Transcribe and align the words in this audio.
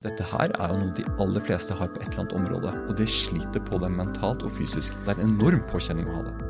Dette 0.00 0.24
her 0.24 0.48
er 0.56 0.70
jo 0.72 0.76
noe 0.80 0.94
de 0.96 1.02
aller 1.20 1.42
fleste 1.44 1.74
har 1.76 1.90
på 1.92 2.00
et 2.00 2.06
eller 2.06 2.22
annet 2.22 2.36
område, 2.38 2.70
og 2.88 2.94
det 2.96 3.04
sliter 3.12 3.60
på 3.66 3.76
dem 3.82 3.98
mentalt 4.00 4.40
og 4.46 4.52
fysisk. 4.54 4.94
Det 5.04 5.12
er 5.12 5.18
en 5.20 5.34
enorm 5.34 5.60
påkjenning 5.68 6.06
å 6.08 6.14
ha 6.14 6.22
det. 6.24 6.46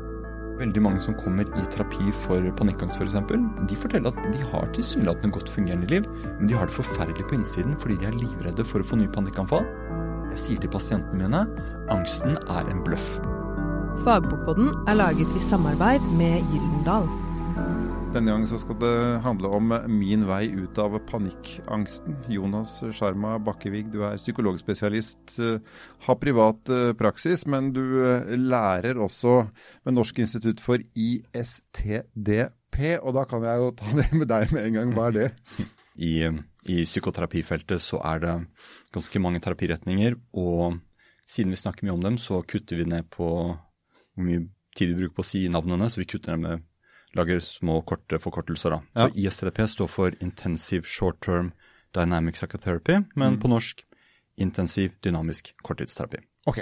Veldig 0.61 0.83
mange 0.85 1.01
som 1.03 1.17
kommer 1.19 1.49
i 1.59 1.63
terapi 1.73 2.13
for 2.21 2.45
panikkangst 2.61 2.95
f.eks., 2.95 3.17
for 3.27 3.65
de 3.67 3.79
forteller 3.81 4.13
at 4.13 4.29
de 4.31 4.45
har 4.53 4.71
tilsynelatende 4.77 5.35
godt 5.35 5.51
fungerende 5.51 5.89
liv, 5.91 6.07
men 6.37 6.47
de 6.47 6.55
har 6.55 6.71
det 6.71 6.77
forferdelig 6.77 7.25
på 7.27 7.35
innsiden 7.41 7.75
fordi 7.81 7.97
de 7.99 8.07
er 8.07 8.15
livredde 8.21 8.63
for 8.69 8.79
å 8.79 8.87
få 8.87 9.01
nye 9.01 9.11
panikkanfall. 9.11 9.67
Jeg 10.29 10.43
sier 10.45 10.63
til 10.63 10.71
pasientene 10.71 11.19
mine 11.19 11.43
angsten 11.91 12.39
er 12.45 12.71
en 12.71 12.85
bløff. 12.87 13.17
Fagbokboden 14.05 14.71
er 14.87 14.95
laget 15.01 15.35
i 15.35 15.43
samarbeid 15.43 16.07
med 16.15 16.39
Gyldendal. 16.53 17.11
Denne 18.11 18.27
gangen 18.27 18.47
så 18.49 18.57
skal 18.59 18.75
det 18.81 18.95
handle 19.23 19.47
om 19.55 19.69
min 19.87 20.25
vei 20.27 20.49
ut 20.51 20.75
av 20.83 20.97
panikkangsten. 21.07 22.17
Jonas 22.27 22.73
Sjarma 22.91 23.37
Bakkevig, 23.39 23.85
du 23.93 24.01
er 24.03 24.17
psykologspesialist, 24.19 25.37
eh, 25.39 25.61
har 26.03 26.17
privat 26.19 26.67
eh, 26.67 26.89
praksis, 26.99 27.45
men 27.47 27.69
du 27.71 27.79
eh, 28.03 28.33
lærer 28.35 28.99
også 28.99 29.37
ved 29.87 29.95
Norsk 29.95 30.19
institutt 30.25 30.59
for 30.59 30.83
ISTDP. 30.91 32.81
Og 32.99 33.15
da 33.15 33.23
kan 33.31 33.45
jeg 33.47 33.61
jo 33.63 33.69
ta 33.79 33.93
det 34.01 34.09
med 34.11 34.27
deg 34.27 34.51
med 34.57 34.67
en 34.67 34.75
gang. 34.75 34.91
Hva 34.97 35.05
er 35.07 35.15
det? 35.15 35.29
I, 36.03 36.13
I 36.67 36.81
psykoterapifeltet 36.83 37.79
så 37.79 38.01
er 38.11 38.19
det 38.25 38.33
ganske 38.91 39.21
mange 39.23 39.39
terapiretninger, 39.39 40.19
og 40.35 40.81
siden 41.23 41.55
vi 41.55 41.61
snakker 41.63 41.87
mye 41.87 41.95
om 41.95 42.03
dem, 42.09 42.19
så 42.19 42.43
kutter 42.43 42.83
vi 42.83 42.89
ned 42.91 43.07
på 43.15 43.29
hvor 43.55 44.27
mye 44.27 44.49
tid 44.75 44.91
vi 44.91 44.99
bruker 44.99 45.15
på 45.15 45.23
å 45.23 45.31
si 45.31 45.45
navnene, 45.51 45.87
så 45.87 46.03
vi 46.03 46.09
kutter 46.11 46.35
ned 46.35 46.43
med 46.43 46.67
lager 47.17 47.39
små, 47.43 47.81
korte 47.87 48.19
forkortelser. 48.19 48.77
da. 48.77 48.81
Ja. 48.93 49.07
Så 49.09 49.19
ISTDP 49.19 49.63
står 49.69 49.87
for 49.91 50.15
Intensive 50.19 50.87
Short 50.87 51.19
Term 51.25 51.51
Dynamic 51.95 52.35
Psychotherapy, 52.39 53.03
men 53.15 53.35
mm. 53.35 53.39
på 53.41 53.51
norsk 53.51 53.85
intensiv 54.39 54.93
dynamisk 55.03 55.53
korttidsterapi. 55.61 56.21
Ok, 56.49 56.61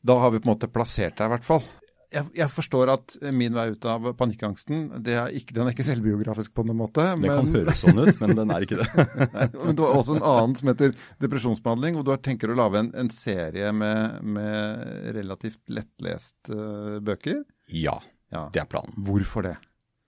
da 0.00 0.18
har 0.18 0.30
vi 0.30 0.40
på 0.40 0.48
en 0.48 0.54
måte 0.54 0.70
plassert 0.72 1.16
deg 1.18 1.28
i 1.28 1.36
hvert 1.36 1.46
fall. 1.46 1.62
Jeg, 2.08 2.24
jeg, 2.38 2.48
forstår 2.48 2.88
at 2.88 3.14
min 3.36 3.52
vei 3.52 3.66
ut 3.74 3.84
av 3.84 4.06
panikkangsten 4.16 4.86
er 5.02 5.34
ikke, 5.36 5.52
den 5.52 5.68
er 5.68 5.74
ikke 5.74 5.84
selvbiografisk 5.84 6.54
på 6.56 6.64
noen 6.64 6.78
måte. 6.80 7.04
Det 7.04 7.20
men... 7.20 7.34
kan 7.34 7.50
høres 7.52 7.82
sånn 7.84 8.00
ut, 8.00 8.14
men 8.22 8.32
den 8.38 8.52
er 8.54 8.64
ikke 8.64 8.78
det. 8.80 8.86
men 9.58 9.76
Du 9.76 9.82
har 9.84 9.92
også 9.92 10.16
en 10.16 10.24
annen 10.24 10.56
som 10.56 10.72
heter 10.72 10.94
depresjonsbehandling, 11.20 12.00
og 12.00 12.06
du 12.08 12.14
har 12.14 12.22
tenker 12.24 12.48
å 12.48 12.56
lage 12.56 12.80
en, 12.80 12.88
en 12.96 13.12
serie 13.12 13.74
med, 13.76 14.24
med, 14.24 14.88
relativt 15.18 15.60
lettlest 15.68 16.48
uh, 16.48 16.96
bøker? 17.04 17.42
Ja, 17.76 17.98
ja, 18.32 18.46
det 18.56 18.64
er 18.64 18.72
planen. 18.72 18.96
Hvorfor 19.04 19.44
det? 19.44 19.58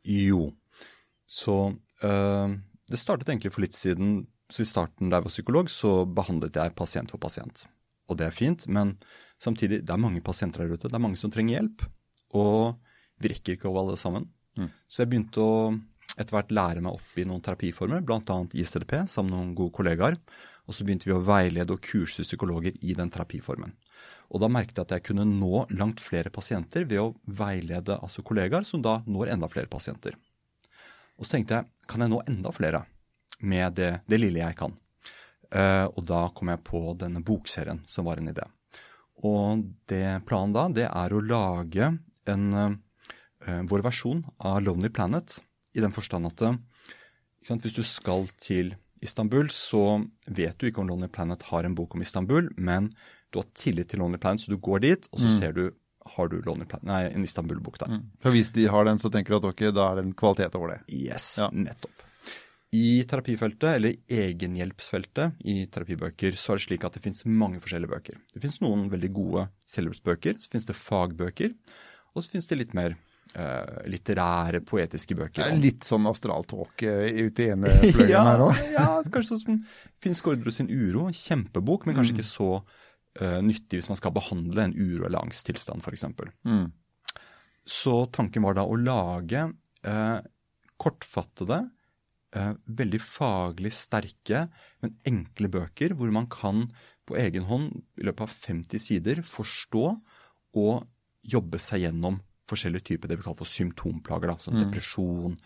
Jo, 0.07 0.51
så 1.29 1.57
øh, 2.03 2.55
det 2.91 2.99
startet 2.99 3.29
egentlig 3.29 3.53
for 3.55 3.65
litt 3.65 3.77
siden. 3.77 4.25
Så 4.51 4.65
I 4.65 4.71
starten 4.71 5.11
da 5.11 5.21
jeg 5.21 5.29
var 5.29 5.35
psykolog, 5.35 5.71
så 5.71 6.05
behandlet 6.07 6.57
jeg 6.59 6.75
pasient 6.79 7.13
for 7.13 7.23
pasient. 7.23 7.67
Og 8.11 8.19
det 8.19 8.27
er 8.27 8.35
fint, 8.35 8.67
men 8.67 8.97
samtidig, 9.43 9.85
det 9.87 9.95
er 9.95 10.03
mange 10.03 10.23
pasienter 10.27 10.65
der 10.65 10.75
ute. 10.75 10.89
Det 10.89 10.99
er 10.99 11.05
mange 11.05 11.21
som 11.21 11.31
trenger 11.31 11.61
hjelp. 11.61 11.85
Og 12.35 12.81
vi 13.23 13.31
rekker 13.31 13.55
ikke 13.55 13.69
over 13.71 13.85
alle 13.85 14.01
sammen. 14.01 14.27
Mm. 14.59 14.73
Så 14.91 15.05
jeg 15.05 15.13
begynte 15.13 15.45
å 15.45 15.55
etter 16.19 16.35
hvert 16.35 16.51
lære 16.53 16.83
meg 16.83 16.97
opp 16.99 17.21
i 17.21 17.25
noen 17.29 17.43
terapiformer, 17.45 18.03
bl.a. 18.03 18.39
ISTDP, 18.59 18.97
sammen 19.09 19.31
med 19.31 19.39
noen 19.39 19.55
gode 19.61 19.75
kollegaer. 19.77 20.19
Og 20.67 20.77
så 20.77 20.87
begynte 20.87 21.09
vi 21.09 21.15
å 21.15 21.23
veilede 21.25 21.75
og 21.75 21.83
kurse 21.85 22.27
psykologer 22.27 22.75
i 22.83 22.97
den 22.99 23.13
terapiformen. 23.13 23.73
Og 24.31 24.43
da 24.43 24.51
merket 24.51 24.79
jeg 24.79 24.87
at 24.87 24.95
jeg 24.95 25.07
kunne 25.09 25.27
nå 25.27 25.65
langt 25.75 26.03
flere 26.03 26.31
pasienter 26.33 26.87
ved 26.87 27.03
å 27.03 27.15
veilede 27.27 27.99
altså 27.99 28.23
kollegaer 28.27 28.67
som 28.67 28.83
da 28.85 29.01
når 29.07 29.35
enda 29.35 29.51
flere 29.51 29.71
pasienter. 29.71 30.15
Og 31.19 31.27
så 31.27 31.37
tenkte 31.37 31.59
jeg 31.59 31.91
kan 31.91 32.05
jeg 32.05 32.13
nå 32.13 32.21
enda 32.31 32.53
flere 32.55 32.85
med 33.41 33.75
det, 33.81 33.91
det 34.07 34.21
lille 34.21 34.43
jeg 34.43 34.57
kan? 34.59 34.77
Uh, 35.51 35.91
og 35.97 36.05
da 36.07 36.29
kom 36.35 36.53
jeg 36.53 36.63
på 36.63 36.83
denne 37.01 37.23
bokserien 37.27 37.83
som 37.91 38.07
var 38.07 38.21
en 38.21 38.31
idé. 38.31 38.45
Og 39.27 39.65
det 39.91 40.23
planen 40.29 40.55
da, 40.55 40.69
det 40.71 40.87
er 40.87 41.13
å 41.13 41.25
lage 41.25 41.91
en, 42.31 42.45
uh, 42.55 43.63
vår 43.67 43.83
versjon 43.85 44.23
av 44.39 44.61
Lonely 44.63 44.93
Planet. 44.95 45.41
I 45.75 45.83
den 45.83 45.95
forstand 45.95 46.31
at 46.31 46.45
sant, 47.43 47.65
hvis 47.65 47.77
du 47.77 47.83
skal 47.87 48.29
til 48.39 48.77
Istanbul, 49.03 49.49
så 49.51 50.05
vet 50.29 50.59
du 50.61 50.69
ikke 50.69 50.83
om 50.83 50.91
Lonely 50.91 51.09
Planet 51.13 51.43
har 51.51 51.67
en 51.67 51.75
bok 51.75 51.97
om 51.97 52.05
Istanbul, 52.05 52.51
men 52.57 52.91
du 53.31 53.41
har 53.41 53.49
tillit 53.55 53.91
til 53.91 54.03
Lonely 54.03 54.21
Planet, 54.23 54.43
så 54.43 54.53
du 54.53 54.59
går 54.59 54.85
dit, 54.87 55.09
og 55.13 55.23
så 55.23 55.31
mm. 55.31 55.37
ser 55.39 55.57
du 55.57 55.65
har 56.11 56.31
du 56.33 56.39
Lonely 56.43 56.67
Planet, 56.67 56.87
nei, 56.89 57.01
en 57.15 57.25
Istanbul-bok 57.27 57.79
der. 57.83 57.97
Mm. 57.97 58.05
For 58.23 58.35
Hvis 58.35 58.53
de 58.57 58.67
har 58.73 58.87
den, 58.89 58.99
så 58.99 59.11
tenker 59.13 59.35
du 59.35 59.41
at 59.41 59.51
okay, 59.53 59.75
da 59.75 59.91
er 59.91 60.01
det 60.01 60.07
en 60.09 60.15
kvalitet 60.17 60.57
over 60.59 60.75
det? 60.75 60.79
Yes, 60.97 61.35
ja. 61.39 61.51
nettopp. 61.53 62.07
I 62.71 63.03
terapifeltet, 63.11 63.69
eller 63.73 63.97
egenhjelpsfeltet 64.07 65.41
i 65.51 65.65
terapibøker, 65.75 66.37
så 66.39 66.55
er 66.55 66.61
det 66.61 66.67
slik 66.69 66.85
at 66.87 66.95
det 66.95 67.03
finnes 67.03 67.25
mange 67.27 67.59
forskjellige 67.63 67.91
bøker. 67.91 68.19
Det 68.31 68.43
finnes 68.45 68.61
noen 68.63 68.85
veldig 68.93 69.11
gode 69.15 69.47
selvhjelpsbøker, 69.73 70.39
så 70.39 70.53
finnes 70.53 70.69
det 70.69 70.77
fagbøker, 70.79 71.57
og 72.15 72.23
så 72.23 72.37
finnes 72.37 72.47
det 72.51 72.61
litt 72.61 72.77
mer 72.79 72.95
uh, 73.35 73.81
litterære, 73.91 74.63
poetiske 74.67 75.19
bøker. 75.19 75.43
Det 75.43 75.49
er 75.51 75.65
litt 75.65 75.89
sånn 75.89 76.07
astraltåke 76.11 76.95
ute 77.11 77.49
i 77.49 77.51
ene 77.57 77.75
fløyen 77.97 78.15
ja, 78.15 78.23
her 78.29 78.45
òg. 78.47 78.63
ja, 78.77 78.87
kanskje 79.03 79.35
sånn 79.35 79.43
som 79.43 79.59
Finn 80.03 80.17
Skårdro 80.19 80.55
sin 80.55 80.71
'Uro', 80.71 81.09
en 81.11 81.17
kjempebok, 81.17 81.89
men 81.89 81.99
kanskje 81.99 82.15
mm. 82.15 82.21
ikke 82.21 82.31
så 82.31 82.53
uh, 83.19 83.41
nyttig 83.45 83.81
hvis 83.81 83.91
man 83.91 83.99
skal 83.99 84.15
behandle 84.15 84.67
en 84.67 84.77
uro- 84.77 85.09
eller 85.09 85.23
angsttilstand, 85.25 85.83
f.eks. 85.83 86.07
Mm. 86.47 86.71
Så 87.67 87.97
tanken 88.15 88.47
var 88.47 88.59
da 88.59 88.67
å 88.67 88.79
lage 88.79 89.47
uh, 89.87 90.21
kortfattede, 90.81 91.63
uh, 92.37 92.55
veldig 92.81 93.03
faglig 93.03 93.75
sterke, 93.77 94.47
men 94.85 94.97
enkle 95.09 95.53
bøker 95.59 95.97
hvor 95.99 96.13
man 96.15 96.31
kan 96.33 96.69
på 97.09 97.19
egen 97.19 97.49
hånd 97.51 97.73
i 97.99 98.07
løpet 98.07 98.27
av 98.29 98.35
50 98.49 98.83
sider 98.83 99.23
forstå 99.27 99.87
og 100.61 100.75
jobbe 101.27 101.61
seg 101.63 101.85
gjennom 101.85 102.21
forskjellige 102.51 102.93
typer 102.93 103.11
det 103.11 103.21
vi 103.21 103.25
kaller 103.27 103.39
for 103.39 103.51
symptomplager, 103.51 104.33
da, 104.33 104.39
som 104.43 104.57
mm. 104.57 104.63
depresjon, 104.65 105.37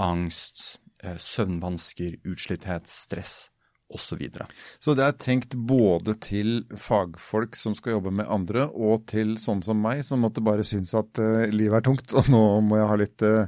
angst, 0.00 0.78
søvnvansker, 1.20 2.16
utslitthet, 2.24 2.88
stress 2.88 3.50
osv. 3.94 4.22
Så, 4.34 4.46
så 4.82 4.94
det 4.98 5.04
er 5.06 5.18
tenkt 5.22 5.54
både 5.54 6.16
til 6.22 6.64
fagfolk 6.80 7.58
som 7.58 7.76
skal 7.78 7.96
jobbe 7.96 8.14
med 8.20 8.30
andre, 8.32 8.68
og 8.70 9.06
til 9.10 9.36
sånne 9.42 9.66
som 9.66 9.82
meg, 9.82 10.02
som 10.06 10.24
måtte 10.24 10.44
bare 10.44 10.66
synes 10.66 10.94
at 10.98 11.22
uh, 11.22 11.44
livet 11.52 11.80
er 11.80 11.86
tungt, 11.86 12.14
og 12.16 12.30
nå 12.32 12.44
må 12.66 12.80
jeg 12.80 12.90
ha 12.90 12.98
litt 13.02 13.26
uh, 13.26 13.44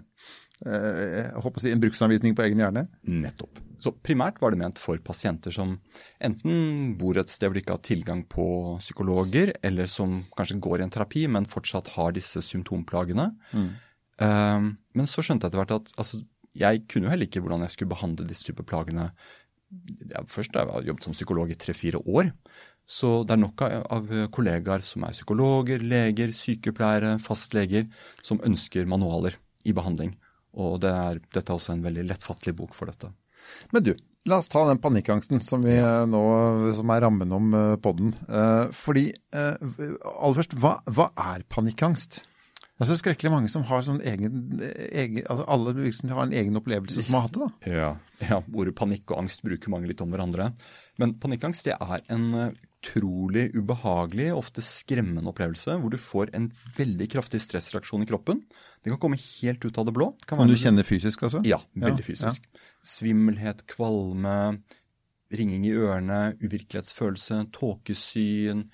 jeg 0.58 1.38
håper 1.38 1.60
å 1.60 1.62
si 1.62 1.70
en 1.70 1.82
bruksanvisning 1.82 2.34
på 2.34 2.42
egen 2.42 2.58
hjerne? 2.58 2.88
Nettopp. 3.06 3.60
Så 3.78 3.92
primært 4.02 4.40
var 4.42 4.50
det 4.50 4.58
ment 4.58 4.80
for 4.82 4.98
pasienter 5.06 5.54
som 5.54 5.76
enten 6.24 6.96
bor 6.98 7.18
et 7.20 7.30
sted 7.30 7.46
hvor 7.46 7.54
de 7.54 7.62
ikke 7.62 7.76
har 7.76 7.84
tilgang 7.86 8.24
på 8.26 8.46
psykologer, 8.82 9.52
eller 9.62 9.86
som 9.90 10.24
kanskje 10.34 10.58
går 10.64 10.80
i 10.80 10.86
en 10.88 10.94
terapi, 10.94 11.28
men 11.30 11.46
fortsatt 11.46 11.92
har 11.94 12.16
disse 12.16 12.42
symptomplagene. 12.42 13.28
Mm. 13.54 13.68
Men 14.18 15.06
så 15.06 15.22
skjønte 15.22 15.46
jeg 15.46 15.52
etter 15.52 15.62
hvert 15.62 15.76
at 15.76 15.92
altså, 15.94 16.18
jeg 16.58 16.82
kunne 16.90 17.06
jo 17.06 17.12
heller 17.12 17.30
ikke 17.30 17.44
hvordan 17.44 17.62
jeg 17.62 17.76
skulle 17.76 17.94
behandle 17.94 18.26
disse 18.26 18.48
typer 18.48 18.66
plagene 18.66 19.12
ja, 20.08 20.24
Først 20.30 20.56
har 20.56 20.70
jeg 20.70 20.90
jobbet 20.90 21.08
som 21.08 21.16
psykolog 21.16 21.52
i 21.52 21.58
tre-fire 21.60 22.00
år. 22.04 22.32
Så 22.88 23.22
det 23.28 23.34
er 23.36 23.42
nok 23.42 23.62
av 23.68 24.06
kollegaer 24.32 24.80
som 24.84 25.04
er 25.04 25.12
psykologer, 25.12 25.82
leger, 25.84 26.32
sykepleiere, 26.32 27.18
fastleger, 27.20 27.84
som 28.24 28.40
ønsker 28.48 28.88
manualer 28.88 29.36
i 29.68 29.74
behandling. 29.76 30.14
Og 30.56 30.78
det 30.82 30.92
er, 30.92 31.20
dette 31.34 31.52
er 31.52 31.58
også 31.58 31.74
en 31.74 31.84
veldig 31.84 32.06
lettfattelig 32.08 32.56
bok 32.56 32.72
for 32.76 32.88
dette. 32.88 33.10
Men 33.74 33.84
du, 33.84 33.92
la 34.28 34.40
oss 34.40 34.48
ta 34.52 34.64
den 34.68 34.80
panikkangsten 34.82 35.42
som, 35.44 35.64
vi 35.64 35.76
nå, 35.78 36.22
som 36.76 36.94
er 36.94 37.04
rammen 37.04 37.34
om 37.34 37.52
eh, 37.56 37.74
podden. 37.84 38.14
Eh, 38.24 38.72
fordi, 38.76 39.10
eh, 39.36 39.68
aller 40.08 40.40
først, 40.40 40.56
hva, 40.60 40.78
hva 40.88 41.10
er 41.34 41.44
panikkangst? 41.52 42.22
Det 42.78 42.84
er 42.84 42.90
så 42.92 42.96
skrekkelig 43.00 43.30
mange 43.32 43.48
som 43.50 43.64
har 43.66 43.82
sånn 43.82 43.98
egen, 44.06 44.60
egen 44.62 45.24
altså 45.24 45.42
Alle 45.50 45.72
liksom 45.74 46.12
har 46.14 46.28
en 46.28 46.34
egen 46.38 46.54
opplevelse 46.60 47.02
som 47.02 47.16
har 47.18 47.24
hatt 47.24 47.34
det. 47.34 47.48
da. 47.48 47.72
Ja, 47.74 47.88
ja 48.22 48.38
Ordet 48.54 48.76
panikk 48.78 49.10
og 49.10 49.24
angst 49.24 49.42
bruker 49.42 49.72
mange 49.74 49.90
litt 49.90 50.02
om 50.04 50.14
hverandre. 50.14 50.52
Men 51.02 51.16
panikkangst 51.18 51.66
det 51.66 51.74
er 51.74 52.04
en 52.14 52.28
utrolig 52.78 53.48
ubehagelig, 53.56 54.28
ofte 54.34 54.62
skremmende 54.62 55.26
opplevelse 55.32 55.74
hvor 55.80 55.90
du 55.90 55.98
får 55.98 56.30
en 56.38 56.46
veldig 56.76 57.08
kraftig 57.10 57.40
stressreaksjon 57.42 58.04
i 58.06 58.08
kroppen. 58.10 58.44
Det 58.82 58.92
kan 58.92 59.00
komme 59.02 59.18
helt 59.18 59.64
ut 59.66 59.78
av 59.78 59.88
det 59.88 59.94
blå. 59.98 60.12
kan 60.26 60.46
du 60.46 60.54
kjenne 60.54 60.86
fysisk, 60.86 61.24
altså? 61.26 61.42
Ja, 61.46 61.58
veldig 61.74 62.04
ja, 62.04 62.06
fysisk. 62.12 62.46
Ja. 62.46 62.68
Svimmelhet, 62.86 63.64
kvalme, 63.70 64.60
ringing 65.34 65.66
i 65.66 65.74
ørene, 65.74 66.20
uvirkelighetsfølelse, 66.38 67.40
tåkesyn, 67.58 68.68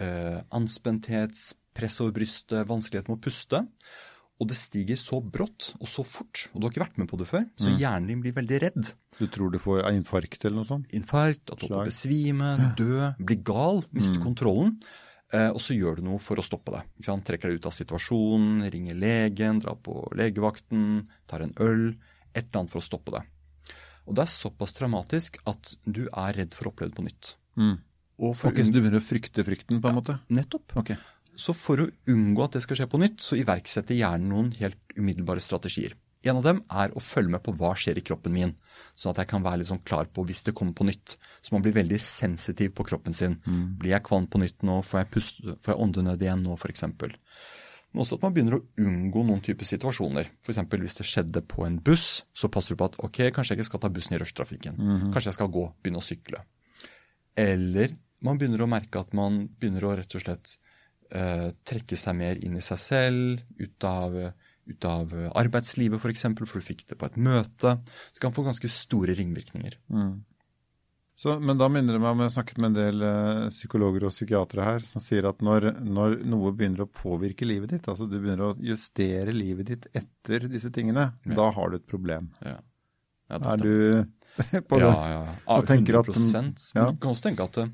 eh, 0.00 0.40
anspenthet, 0.50 1.38
press 1.76 2.00
over 2.02 2.16
brystet, 2.16 2.66
vanskelighet 2.68 3.10
med 3.10 3.18
å 3.18 3.24
puste. 3.26 3.62
Og 4.36 4.50
det 4.50 4.58
stiger 4.60 4.98
så 5.00 5.22
brått 5.24 5.70
og 5.78 5.88
så 5.88 6.02
fort, 6.04 6.42
og 6.52 6.60
du 6.60 6.66
har 6.66 6.74
ikke 6.74 6.82
vært 6.82 6.98
med 7.00 7.08
på 7.08 7.16
det 7.16 7.28
før, 7.30 7.46
så 7.56 7.70
mm. 7.70 7.76
hjernen 7.80 8.10
din 8.10 8.22
blir 8.24 8.34
veldig 8.36 8.58
redd. 8.66 8.90
Du 9.16 9.24
tror 9.32 9.52
du 9.52 9.56
får 9.62 9.86
infarkt 9.94 10.44
eller 10.44 10.60
noe 10.60 10.68
sånt? 10.68 10.90
Infarkt, 10.96 11.54
at 11.54 11.62
du 11.62 11.70
holder 11.70 11.88
besvime, 11.88 12.50
dø, 12.76 13.06
bli 13.16 13.38
gal, 13.40 13.80
miste 13.96 14.18
mm. 14.18 14.24
kontrollen. 14.26 14.74
Eh, 15.34 15.48
og 15.48 15.58
så 15.62 15.74
gjør 15.74 15.98
du 15.98 16.10
noe 16.10 16.20
for 16.22 16.38
å 16.38 16.44
stoppe 16.44 16.74
det. 16.74 16.82
Trekker 17.06 17.48
deg 17.48 17.62
ut 17.62 17.70
av 17.70 17.74
situasjonen, 17.74 18.66
ringer 18.72 19.00
legen, 19.00 19.62
drar 19.64 19.80
på 19.80 20.04
legevakten, 20.18 21.06
tar 21.30 21.46
en 21.46 21.56
øl. 21.64 21.88
Et 22.36 22.44
eller 22.44 22.60
annet 22.60 22.76
for 22.76 22.84
å 22.84 22.86
stoppe 22.86 23.16
det. 23.16 23.24
Og 24.06 24.14
det 24.14 24.26
er 24.26 24.30
såpass 24.36 24.76
traumatisk 24.76 25.40
at 25.50 25.74
du 25.88 26.04
er 26.06 26.36
redd 26.36 26.54
for 26.54 26.68
å 26.68 26.74
oppleve 26.74 26.92
det 26.92 27.00
på 27.00 27.06
nytt. 27.08 27.34
Mm. 27.58 27.76
Og 28.22 28.36
for 28.38 28.52
Ok, 28.52 28.62
Så 28.62 28.72
du 28.72 28.78
begynner 28.78 29.02
å 29.02 29.04
frykte 29.04 29.44
frykten, 29.44 29.80
på 29.82 29.90
en 29.90 29.98
måte? 29.98 30.20
Nettopp. 30.32 30.76
Ok. 30.78 30.94
Så 31.36 31.52
for 31.56 31.82
å 31.82 31.90
unngå 32.12 32.44
at 32.44 32.56
det 32.56 32.64
skal 32.64 32.80
skje 32.80 32.88
på 32.90 33.00
nytt, 33.02 33.20
så 33.22 33.36
iverksetter 33.38 33.96
hjernen 33.98 34.30
noen 34.32 34.50
helt 34.60 34.78
umiddelbare 34.96 35.42
strategier. 35.44 35.94
En 36.26 36.40
av 36.40 36.46
dem 36.46 36.62
er 36.74 36.90
å 36.96 37.02
følge 37.02 37.30
med 37.36 37.42
på 37.44 37.52
hva 37.54 37.74
skjer 37.78 38.00
i 38.00 38.02
kroppen 38.02 38.34
min, 38.34 38.54
sånn 38.98 39.12
at 39.12 39.20
jeg 39.22 39.30
kan 39.30 39.44
være 39.44 39.60
litt 39.60 39.68
sånn 39.68 39.84
klar 39.86 40.08
på 40.10 40.24
hvis 40.26 40.42
det 40.48 40.56
kommer 40.58 40.74
på 40.74 40.86
nytt. 40.88 41.14
Så 41.44 41.54
man 41.54 41.62
blir 41.62 41.76
veldig 41.76 42.00
sensitiv 42.02 42.72
på 42.74 42.86
kroppen 42.88 43.14
sin. 43.14 43.36
Blir 43.78 43.94
jeg 43.94 44.06
kvalm 44.08 44.26
på 44.26 44.40
nytt 44.42 44.64
nå? 44.66 44.80
Får 44.82 45.04
jeg, 45.04 45.10
pust, 45.14 45.44
får 45.44 45.72
jeg 45.72 45.82
åndenød 45.84 46.24
igjen 46.26 46.42
nå, 46.42 46.56
f.eks.? 46.58 46.82
Men 47.92 48.02
også 48.02 48.18
at 48.18 48.24
man 48.26 48.34
begynner 48.34 48.58
å 48.58 48.64
unngå 48.82 49.22
noen 49.28 49.44
typer 49.44 49.68
situasjoner. 49.68 50.32
F.eks. 50.42 50.58
hvis 50.82 50.98
det 50.98 51.06
skjedde 51.06 51.44
på 51.46 51.62
en 51.68 51.78
buss, 51.78 52.24
så 52.34 52.50
passer 52.52 52.74
du 52.74 52.80
på 52.80 52.90
at 52.90 52.98
ok, 52.98 53.20
kanskje 53.30 53.54
jeg 53.54 53.60
ikke 53.60 53.70
skal 53.70 53.84
ta 53.84 53.92
bussen 53.94 54.16
i 54.16 54.20
rushtrafikken. 54.20 54.82
Kanskje 55.14 55.30
jeg 55.30 55.38
skal 55.38 55.52
gå, 55.54 55.68
begynne 55.80 56.02
å 56.02 56.04
sykle. 56.04 56.42
Eller 57.38 57.94
man 58.24 58.40
begynner 58.40 58.64
å 58.64 58.68
merke 58.70 58.98
at 58.98 59.14
man 59.14 59.44
begynner 59.60 59.84
å 59.86 59.94
rett 60.00 60.18
og 60.18 60.24
slett 60.24 60.56
trekke 61.08 61.96
seg 62.00 62.16
mer 62.18 62.40
inn 62.42 62.56
i 62.58 62.64
seg 62.64 62.80
selv, 62.82 63.42
ut 63.60 63.86
av, 63.86 64.16
ut 64.66 64.86
av 64.90 65.12
arbeidslivet 65.38 66.00
f.eks., 66.00 66.02
for, 66.02 66.14
eksempel, 66.14 66.48
for 66.50 66.58
du 66.58 66.66
fikk 66.66 66.86
det 66.90 66.98
på 66.98 67.06
et 67.06 67.18
møte. 67.20 67.76
Så 68.10 68.22
kan 68.22 68.34
få 68.34 68.46
ganske 68.46 68.70
store 68.72 69.14
ringvirkninger. 69.18 69.78
Så, 71.16 71.38
men 71.40 71.56
da 71.56 71.70
minner 71.72 71.96
det 71.96 72.00
meg 72.02 72.12
om 72.12 72.20
jeg 72.20 72.28
har 72.28 72.34
snakket 72.34 72.58
med 72.60 72.68
en 72.68 72.76
del 72.76 73.04
eh, 73.08 73.46
psykologer 73.48 74.04
og 74.04 74.12
psykiatere 74.12 74.66
her, 74.66 74.82
som 74.84 75.00
sier 75.00 75.24
at 75.30 75.38
når, 75.44 75.70
når 75.80 76.18
noe 76.28 76.50
begynner 76.52 76.84
å 76.84 76.90
påvirke 76.92 77.48
livet 77.48 77.72
ditt, 77.72 77.88
altså 77.88 78.04
du 78.04 78.18
begynner 78.18 78.50
å 78.50 78.56
justere 78.60 79.32
livet 79.32 79.70
ditt 79.70 79.86
etter 79.96 80.44
disse 80.52 80.68
tingene, 80.76 81.08
da 81.24 81.46
har 81.56 81.72
du 81.72 81.78
et 81.78 81.86
problem. 81.88 82.28
Ja. 82.44 82.58
Ja, 83.32 83.38
det 83.40 83.54
Er 83.54 83.62
du 83.64 83.72
på 84.68 84.82
det? 84.82 84.90
Ja, 84.90 85.06
ja. 85.08 85.22
ja. 85.24 85.36
Og 85.56 85.64
tenker 85.66 86.02
at 86.02 86.12
ja. 86.12 86.42
Men. 86.42 86.52
Du 86.52 87.00
kan 87.00 87.14
også 87.14 87.26
tenke 87.30 87.48
at 87.48 87.62
eh, 87.64 87.72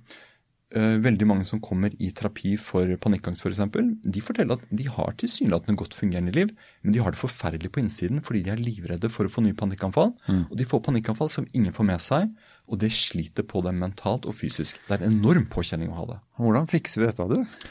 veldig 0.73 1.27
mange 1.29 1.45
som 1.45 1.61
kommer 1.61 1.93
i 2.01 2.09
terapi 2.17 2.55
for 2.61 2.89
panikkangst 3.03 3.45
f.eks., 3.45 3.61
de 4.03 4.23
forteller 4.25 4.57
at 4.57 4.65
de 4.73 4.87
har 4.89 5.13
tilsynelatende 5.21 5.77
godt 5.81 5.95
fungerende 5.99 6.33
liv, 6.35 6.53
men 6.83 6.95
de 6.95 7.03
har 7.03 7.13
det 7.13 7.21
forferdelig 7.21 7.71
på 7.75 7.83
innsiden 7.83 8.23
fordi 8.25 8.43
de 8.47 8.55
er 8.55 8.63
livredde 8.63 9.11
for 9.13 9.29
å 9.29 9.33
få 9.33 9.45
nye 9.45 9.57
panikkanfall. 9.59 10.15
Mm. 10.29 10.45
Og 10.49 10.57
de 10.59 10.67
får 10.69 10.83
panikkanfall 10.89 11.31
som 11.33 11.47
ingen 11.53 11.75
får 11.77 11.89
med 11.91 12.01
seg, 12.05 12.33
og 12.73 12.81
det 12.81 12.93
sliter 12.95 13.45
på 13.49 13.61
dem 13.67 13.79
mentalt 13.83 14.25
og 14.29 14.37
fysisk. 14.39 14.81
Det 14.89 14.97
er 14.97 15.05
en 15.07 15.19
enorm 15.19 15.47
påkjenning 15.53 15.93
å 15.93 15.99
ha 16.01 16.09
det. 16.15 16.19
Hvordan 16.41 16.71
fikser 16.73 17.03
vi 17.05 17.11
dette, 17.11 17.29
du? 17.29 17.69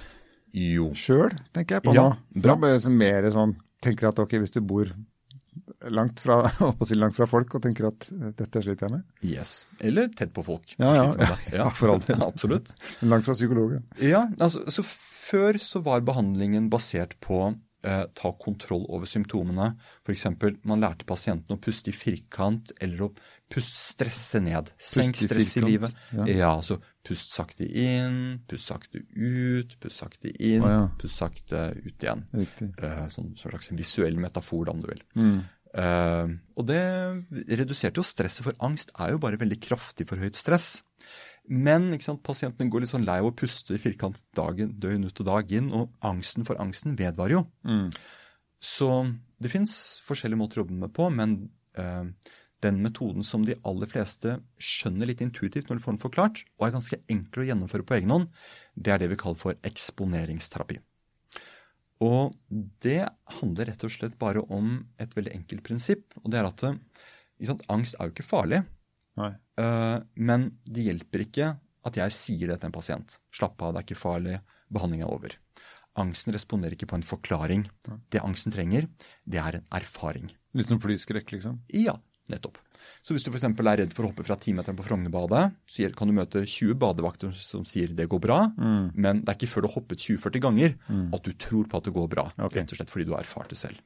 Jo. 0.61 0.89
Sjøl, 0.97 1.31
tenker 1.55 1.77
jeg 1.79 1.85
på 1.87 1.95
Ja, 1.95 2.09
nå. 2.11 2.41
bra. 2.43 2.57
Liksom 2.59 2.97
mer 2.99 3.29
sånn, 3.33 3.55
tenker 3.81 4.09
at 4.11 4.19
ok, 4.19 4.37
hvis 4.43 4.53
du 4.53 4.59
bor 4.61 4.91
langt 5.89 6.19
fra, 6.19 6.51
langt 7.01 7.15
fra 7.17 7.27
folk 7.29 7.55
og 7.57 7.63
tenker 7.63 7.89
at 7.91 8.07
eh, 8.13 8.29
dette 8.37 8.63
sliter 8.63 8.87
jeg 8.87 8.95
med, 8.97 9.07
Yes. 9.25 9.55
Eller 9.79 10.11
tett 10.17 10.33
på 10.35 10.43
folk. 10.45 10.75
Ja, 10.77 10.93
ja, 10.97 11.37
ja, 11.53 11.69
for 11.77 11.95
all 11.95 12.03
del. 12.05 12.21
Absolutt. 12.31 12.73
langt 13.01 13.27
fra 13.27 13.37
psykologer. 13.37 13.83
Ja, 14.03 14.27
altså, 14.39 14.65
så 14.71 14.85
Før 15.31 15.55
så 15.61 15.79
var 15.85 16.01
behandlingen 16.03 16.65
basert 16.67 17.13
på 17.23 17.53
eh, 17.87 18.01
ta 18.17 18.31
kontroll 18.41 18.83
over 18.91 19.07
symptomene. 19.07 19.69
F.eks. 20.03 20.25
man 20.67 20.81
lærte 20.83 21.05
pasienten 21.07 21.55
å 21.55 21.61
puste 21.61 21.93
i 21.93 21.95
firkant 21.95 22.73
eller 22.81 23.05
å 23.05 23.09
puste, 23.51 23.77
stresse 23.93 24.41
ned. 24.43 24.73
Senk 24.81 25.21
i 25.21 25.29
stress 25.29 25.53
i 25.61 25.63
livet. 25.63 25.95
ja. 26.17 26.25
Ja. 26.27 26.49
altså 26.57 26.81
pust 27.07 27.33
sakte 27.33 27.65
inn, 27.65 28.41
pust 28.49 28.69
sakte 28.69 29.01
ut, 29.15 29.73
pust 29.81 30.03
sakte 30.03 30.29
inn, 30.37 30.65
ah, 30.67 30.73
ja. 30.73 30.83
pust 31.01 31.17
sakte 31.21 31.63
ut 31.79 31.95
igjen. 32.05 32.25
Riktig. 32.35 32.69
Eh, 32.77 33.07
sånn 33.09 33.31
sånn 33.33 33.53
slags 33.53 33.71
visuell 33.77 34.19
metafor, 34.21 34.67
da, 34.67 34.75
om 34.75 34.83
du 34.83 34.91
vil. 34.91 35.01
Mm. 35.17 35.39
Eh, 35.71 36.31
og 36.59 36.67
det 36.67 36.81
reduserte 37.61 38.01
jo 38.01 38.07
stresset, 38.07 38.43
for 38.47 38.57
angst 38.65 38.91
er 38.99 39.13
jo 39.13 39.21
bare 39.23 39.39
veldig 39.39 39.59
kraftig 39.63 40.07
for 40.09 40.21
høyt 40.21 40.39
stress. 40.39 40.81
Men 41.51 41.89
sant, 42.03 42.21
pasienten 42.23 42.69
går 42.71 42.83
litt 42.83 42.91
sånn 42.91 43.07
lei 43.07 43.17
av 43.21 43.31
å 43.31 43.35
puste 43.35 43.75
i 43.75 43.81
firkant 43.81 44.19
dagen, 44.37 44.75
døgn 44.79 45.07
ut 45.07 45.23
og 45.23 45.29
dag 45.31 45.55
inn, 45.57 45.71
og 45.75 45.89
angsten 46.05 46.45
for 46.47 46.59
angsten 46.61 46.95
vedvarer 46.99 47.39
jo. 47.39 47.45
Mm. 47.67 47.89
Så 48.61 48.91
det 49.41 49.49
fins 49.49 49.73
forskjellige 50.05 50.39
måter 50.39 50.59
å 50.59 50.63
jobbe 50.63 50.77
med 50.83 50.93
på, 50.93 51.07
men 51.09 51.33
uh, 51.79 52.05
den 52.61 52.77
metoden 52.83 53.25
som 53.25 53.43
de 53.47 53.57
aller 53.67 53.89
fleste 53.89 54.37
skjønner 54.61 55.09
litt 55.09 55.23
intuitivt 55.25 55.71
når 55.71 55.79
de 55.79 55.85
får 55.87 55.95
den 55.95 56.03
forklart, 56.03 56.43
og 56.59 56.67
er 56.67 56.75
ganske 56.77 57.01
enkel 57.09 57.43
å 57.43 57.47
gjennomføre 57.49 57.87
på 57.87 57.97
egen 57.97 58.13
hånd, 58.13 58.29
det 58.77 58.93
er 58.93 59.01
det 59.01 59.09
vi 59.15 59.19
kaller 59.23 59.41
for 59.41 59.65
eksponeringsterapi. 59.65 60.77
Og 62.01 62.33
det 62.81 63.03
handler 63.37 63.69
rett 63.69 63.83
og 63.85 63.93
slett 63.93 64.17
bare 64.21 64.41
om 64.53 64.79
et 65.01 65.11
veldig 65.17 65.35
enkelt 65.37 65.63
prinsipp, 65.67 66.15
og 66.23 66.31
det 66.33 66.39
er 66.41 66.47
at 66.49 66.63
sant, 66.65 67.65
angst 67.69 67.97
er 67.97 68.09
jo 68.09 68.15
ikke 68.15 68.25
farlig, 68.25 68.63
Nei. 69.21 69.31
eh, 69.61 69.99
men 70.17 70.47
det 70.65 70.87
hjelper 70.87 71.25
ikke 71.27 71.51
at 71.85 71.97
jeg 71.97 72.13
sier 72.15 72.49
det 72.51 72.59
til 72.61 72.69
en 72.69 72.75
pasient. 72.75 73.17
Slapp 73.33 73.61
av, 73.61 73.73
det 73.73 73.81
er 73.81 73.87
ikke 73.89 74.01
farlig, 74.01 74.39
behandling 74.73 75.05
er 75.05 75.13
over. 75.13 75.37
Angsten 76.01 76.33
responderer 76.33 76.77
ikke 76.77 76.87
på 76.87 76.97
en 76.99 77.05
forklaring. 77.05 77.65
Det 78.13 78.21
angsten 78.23 78.53
trenger, 78.53 78.87
det 79.27 79.41
er 79.41 79.59
en 79.59 79.65
erfaring. 79.75 80.29
Litt 80.57 80.69
som 80.71 80.79
flyskrekk, 80.83 81.33
liksom. 81.35 81.59
Ja, 81.75 81.97
nettopp. 82.31 82.61
Så 83.01 83.13
hvis 83.15 83.23
du 83.25 83.31
f.eks. 83.31 83.43
er 83.47 83.77
redd 83.81 83.93
for 83.93 84.05
å 84.05 84.11
hoppe 84.11 84.23
fra 84.27 84.35
timeteren 84.41 84.77
på 84.77 84.85
Frognerbadet, 84.87 85.55
så 85.69 85.89
kan 85.97 86.07
du 86.07 86.13
møte 86.17 86.43
20 86.45 86.75
badevakter 86.81 87.31
som 87.37 87.63
sier 87.65 87.87
det 87.93 88.07
går 88.09 88.19
bra, 88.23 88.39
Mm. 88.57 88.91
men 88.95 89.21
det 89.23 89.29
er 89.29 89.39
ikke 89.39 89.51
før 89.53 89.61
du 89.65 89.67
har 89.69 89.77
hoppet 89.79 89.99
20-40 89.99 90.39
ganger 90.41 90.77
at 91.13 91.23
du 91.23 91.31
tror 91.33 91.67
på 91.67 91.77
at 91.77 91.83
det 91.89 91.93
går 91.93 92.07
bra. 92.09 92.27
Okay. 92.37 92.61
Rett 92.61 92.71
og 92.73 92.77
slett 92.81 92.89
fordi 92.93 93.05
du 93.05 93.13
har 93.15 93.21
erfart 93.25 93.49
det 93.49 93.57
selv. 93.57 93.79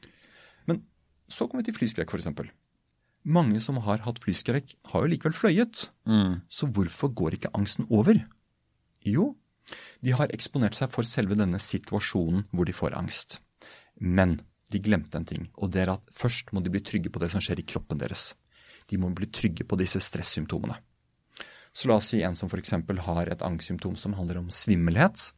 Men 0.67 0.83
så 1.29 1.47
kommer 1.47 1.63
vi 1.63 1.71
til 1.71 1.79
flyskrekk, 1.79 2.11
f.eks. 2.13 2.51
Mange 3.25 3.59
som 3.59 3.77
har 3.81 4.03
hatt 4.05 4.19
flyskrekk, 4.21 4.75
har 4.91 5.01
jo 5.01 5.09
likevel 5.09 5.33
fløyet. 5.33 5.87
Mm. 6.05 6.41
Så 6.47 6.67
hvorfor 6.69 7.09
går 7.13 7.39
ikke 7.39 7.49
angsten 7.57 7.87
over? 7.89 8.19
Jo, 9.05 9.31
de 10.05 10.11
har 10.13 10.29
eksponert 10.33 10.75
seg 10.77 10.91
for 10.93 11.07
selve 11.09 11.33
denne 11.37 11.57
situasjonen 11.57 12.45
hvor 12.53 12.65
de 12.69 12.73
får 12.77 12.93
angst. 12.97 13.39
Men 13.97 14.37
de 14.73 14.81
glemte 14.81 15.17
en 15.17 15.25
ting, 15.25 15.47
og 15.57 15.71
det 15.73 15.83
er 15.85 15.91
at 15.93 16.05
først 16.13 16.51
må 16.53 16.61
de 16.61 16.69
bli 16.73 16.81
trygge 16.85 17.09
på 17.13 17.21
det 17.21 17.31
som 17.33 17.41
skjer 17.41 17.61
i 17.61 17.65
kroppen 17.69 17.97
deres. 18.01 18.33
De 18.89 18.99
må 19.01 19.09
bli 19.15 19.29
trygge 19.33 19.65
på 19.67 19.77
disse 19.79 20.01
stressymptomene. 20.03 20.77
Så 21.75 21.89
la 21.89 21.97
oss 21.99 22.13
si 22.13 22.21
en 22.23 22.37
som 22.39 22.47
f.eks. 22.47 22.71
har 23.07 23.31
et 23.31 23.43
angstsymptom 23.43 23.97
som 23.99 24.15
handler 24.15 24.39
om 24.39 24.51
svimmelhet. 24.53 25.31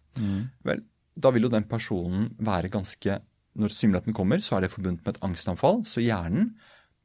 Vel, 0.67 0.83
da 1.17 1.31
vil 1.33 1.47
jo 1.47 1.53
den 1.53 1.65
personen 1.69 2.29
være 2.37 2.73
ganske 2.73 3.19
Når 3.57 3.73
svimmelheten 3.73 4.13
kommer, 4.13 4.37
så 4.37 4.53
er 4.53 4.61
det 4.61 4.69
forbundet 4.69 5.01
med 5.01 5.15
et 5.15 5.23
angstanfall. 5.25 5.79
Så 5.89 5.97
hjernen, 5.97 6.51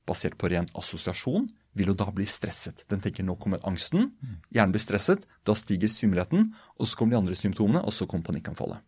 basert 0.05 0.35
på 0.37 0.51
ren 0.53 0.67
assosiasjon, 0.77 1.47
vil 1.73 1.89
jo 1.89 1.95
da 1.97 2.11
bli 2.13 2.27
stresset. 2.29 2.83
Den 2.93 3.01
tenker 3.01 3.25
nå 3.25 3.39
kommer 3.41 3.63
angsten, 3.65 4.11
hjernen 4.53 4.75
blir 4.75 4.83
stresset, 4.85 5.25
da 5.49 5.55
stiger 5.57 5.89
svimmelheten, 5.89 6.51
og 6.77 6.91
så 6.91 6.99
kommer 6.99 7.15
de 7.15 7.21
andre 7.23 7.39
symptomene, 7.41 7.81
og 7.81 7.97
så 7.97 8.05
kommer 8.05 8.29
panikkanfallet. 8.29 8.85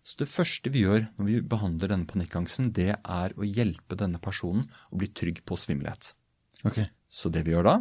Så 0.00 0.16
det 0.18 0.30
første 0.32 0.72
vi 0.72 0.86
gjør 0.86 1.04
når 1.18 1.28
vi 1.28 1.36
behandler 1.52 1.92
denne 1.92 2.08
panikkangsten, 2.08 2.72
det 2.72 2.94
er 2.96 3.36
å 3.36 3.46
hjelpe 3.46 3.98
denne 4.00 4.18
personen 4.22 4.64
å 4.90 4.98
bli 4.98 5.12
trygg 5.12 5.44
på 5.44 5.60
svimmelhet. 5.60 6.14
Ok. 6.68 6.78
Så 7.12 7.30
det 7.32 7.42
vi 7.46 7.52
gjør 7.52 7.64
da, 7.68 7.74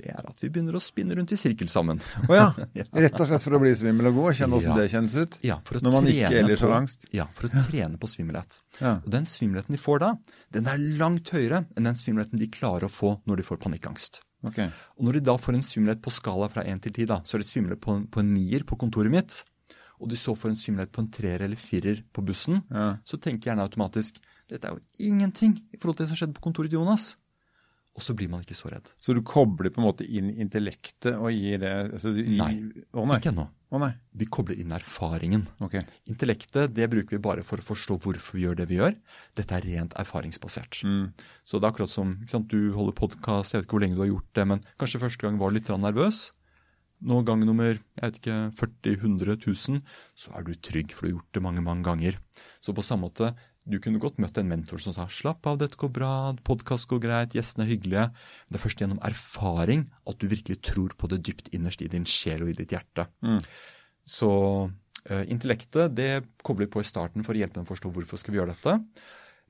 det 0.00 0.12
er 0.14 0.24
at 0.30 0.38
vi 0.40 0.48
begynner 0.48 0.76
å 0.78 0.80
spinne 0.80 1.16
rundt 1.18 1.32
i 1.34 1.36
sirkel 1.36 1.68
sammen. 1.68 1.98
Å 2.30 2.36
ja. 2.40 2.46
Rett 2.94 3.18
og 3.20 3.26
slett 3.28 3.42
for 3.44 3.56
å 3.58 3.60
bli 3.60 3.72
svimmel 3.76 4.08
og 4.08 4.14
god, 4.20 4.36
kjenne 4.38 4.56
åssen 4.56 4.70
Ja. 4.72 4.76
det 4.78 4.86
kjennes 4.94 5.16
ut. 5.18 5.34
Ja, 5.44 5.58
for 5.66 5.76
å 5.76 5.82
Når 5.84 5.92
man 5.98 6.08
ikke 6.08 6.30
ellers 6.40 6.62
på, 6.62 6.68
har 6.70 6.76
angst. 6.78 7.04
Ja, 7.16 7.26
for 7.36 7.48
å 7.50 7.62
trene 7.66 7.98
på 8.00 8.08
svimmelhet. 8.08 8.60
Ja. 8.80 8.94
Og 9.04 9.10
den 9.12 9.26
svimmelheten 9.28 9.76
de 9.76 9.80
får 9.82 10.00
da, 10.04 10.10
den 10.56 10.70
er 10.72 10.80
langt 11.02 11.28
høyere 11.34 11.64
enn 11.76 11.84
den 11.90 11.98
svimmelheten 12.00 12.40
de 12.40 12.48
klarer 12.48 12.86
å 12.88 12.92
få 12.92 13.16
når 13.28 13.42
de 13.42 13.46
får 13.50 13.60
panikkangst. 13.66 14.22
Ok. 14.48 14.56
Og 14.96 15.04
når 15.04 15.18
de 15.18 15.24
da 15.28 15.34
får 15.36 15.58
en 15.58 15.66
svimmelhet 15.68 16.00
på 16.00 16.14
skala 16.16 16.48
fra 16.48 16.64
1 16.64 16.80
til 16.86 16.92
10, 17.02 17.06
da, 17.10 17.18
så 17.28 17.36
er 17.36 17.42
det 17.44 17.50
svimmelhet 17.50 17.82
på, 17.84 17.98
på 18.08 18.22
en 18.22 18.30
nier 18.32 18.64
på 18.64 18.78
kontoret 18.80 19.12
mitt, 19.12 19.42
og 20.00 20.08
de 20.08 20.16
så 20.16 20.32
får 20.32 20.54
en 20.54 20.56
svimmelhet 20.56 20.94
på 20.96 21.02
en 21.04 21.10
treer 21.12 21.42
eller 21.44 21.60
firer 21.60 22.00
på 22.16 22.24
bussen, 22.24 22.62
Ja. 22.72 22.94
så 23.04 23.18
tenker 23.20 23.50
jeg 23.50 23.52
gjerne 23.52 23.66
automatisk 23.68 24.16
dette 24.48 24.64
er 24.66 24.78
jo 24.78 25.10
ingenting 25.12 25.58
i 25.70 25.76
forhold 25.76 25.98
til 26.00 26.06
det 26.06 26.14
som 26.14 26.18
skjedde 26.22 26.34
på 26.40 26.42
kontoret 26.48 26.72
til 26.72 26.80
Jonas. 26.80 27.10
Og 27.98 28.04
så 28.04 28.14
blir 28.14 28.30
man 28.30 28.44
ikke 28.44 28.54
så 28.54 28.70
redd. 28.70 28.92
Så 29.02 29.14
du 29.16 29.20
kobler 29.26 29.72
på 29.74 29.82
en 29.82 29.88
måte 29.88 30.06
inn 30.06 30.30
intellektet 30.30 31.16
og 31.16 31.32
gir 31.34 31.58
det 31.62 31.72
altså, 31.88 32.12
du, 32.14 32.22
Nei. 32.38 32.52
Å 32.94 33.06
nei. 33.08 33.18
Ikke 33.18 33.32
ennå. 33.32 33.48
Vi 34.18 34.26
kobler 34.30 34.58
inn 34.62 34.72
erfaringen. 34.74 35.44
Okay. 35.62 35.82
Intellektet 36.10 36.74
det 36.74 36.88
bruker 36.90 37.16
vi 37.16 37.22
bare 37.22 37.44
for 37.46 37.62
å 37.62 37.66
forstå 37.66 37.98
hvorfor 38.02 38.38
vi 38.38 38.46
gjør 38.46 38.60
det 38.62 38.66
vi 38.70 38.78
gjør. 38.80 38.96
Dette 39.38 39.58
er 39.58 39.66
rent 39.66 39.94
erfaringsbasert. 39.98 40.82
Mm. 40.86 41.10
Så 41.42 41.58
det 41.58 41.66
er 41.66 41.74
akkurat 41.74 41.92
som 41.92 42.16
sant, 42.30 42.50
du 42.50 42.74
holder 42.74 42.96
podkast, 42.98 43.54
jeg 43.54 43.62
vet 43.62 43.68
ikke 43.68 43.78
hvor 43.78 43.84
lenge 43.86 43.98
du 43.98 44.04
har 44.04 44.12
gjort 44.12 44.30
det, 44.38 44.46
men 44.54 44.64
kanskje 44.82 45.02
første 45.02 45.26
gang 45.26 45.38
var 45.42 45.50
du 45.50 45.58
litt 45.58 45.70
nervøs. 45.70 46.28
Nå 47.00 47.22
gang 47.24 47.40
nummer 47.48 47.72
jeg 47.72 48.02
vet 48.02 48.18
ikke, 48.20 48.38
40 48.58 48.96
100 48.98 49.36
000, 49.46 49.84
så 50.18 50.34
er 50.36 50.44
du 50.44 50.52
trygg, 50.52 50.92
for 50.92 51.06
du 51.06 51.10
har 51.10 51.16
gjort 51.18 51.38
det 51.38 51.44
mange 51.46 51.64
mange 51.64 51.86
ganger. 51.86 52.18
Så 52.60 52.74
på 52.76 52.84
samme 52.84 53.08
måte, 53.08 53.32
du 53.70 53.78
kunne 53.82 54.00
godt 54.02 54.18
møtt 54.22 54.38
en 54.40 54.48
mentor 54.50 54.82
som 54.82 54.94
sa 54.96 55.06
slapp 55.10 55.46
av, 55.48 55.58
dette 55.60 55.78
går 55.80 55.92
bra, 55.94 56.12
podkast 56.46 56.88
går 56.90 57.02
greit, 57.04 57.36
gjestene 57.36 57.66
er 57.66 57.70
hyggelige. 57.72 58.06
Det 58.50 58.58
er 58.58 58.64
først 58.64 58.82
gjennom 58.82 59.00
erfaring 59.06 59.86
at 60.10 60.20
du 60.20 60.26
virkelig 60.30 60.60
tror 60.66 60.94
på 60.98 61.10
det 61.12 61.22
dypt 61.26 61.52
innerst 61.56 61.84
i 61.84 61.90
din 61.92 62.06
sjel 62.08 62.44
og 62.44 62.52
i 62.52 62.58
ditt 62.58 62.74
hjerte. 62.74 63.06
Mm. 63.24 63.38
Så 64.10 64.30
uh, 64.66 65.24
intellektet 65.30 65.94
det 65.96 66.10
kobler 66.46 66.66
vi 66.66 66.74
på 66.74 66.84
i 66.84 66.88
starten 66.88 67.26
for 67.26 67.36
å 67.36 67.42
hjelpe 67.42 67.60
dem 67.60 67.68
å 67.68 67.70
forstå 67.70 67.92
hvorfor 67.94 68.20
skal 68.20 68.34
vi 68.34 68.42
gjøre 68.42 68.56
dette. 68.56 68.76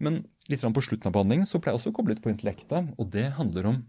Men 0.00 0.22
litt 0.48 0.64
på 0.64 0.84
slutten 0.84 1.10
av 1.10 1.16
behandlingen 1.16 1.48
så 1.48 1.60
pleier 1.60 1.76
jeg 1.76 1.82
også 1.82 1.92
å 1.92 1.96
koble 1.96 2.14
litt 2.14 2.24
på 2.24 2.32
intellektet, 2.32 2.92
og 2.96 3.10
det 3.12 3.28
handler 3.36 3.72
om 3.72 3.80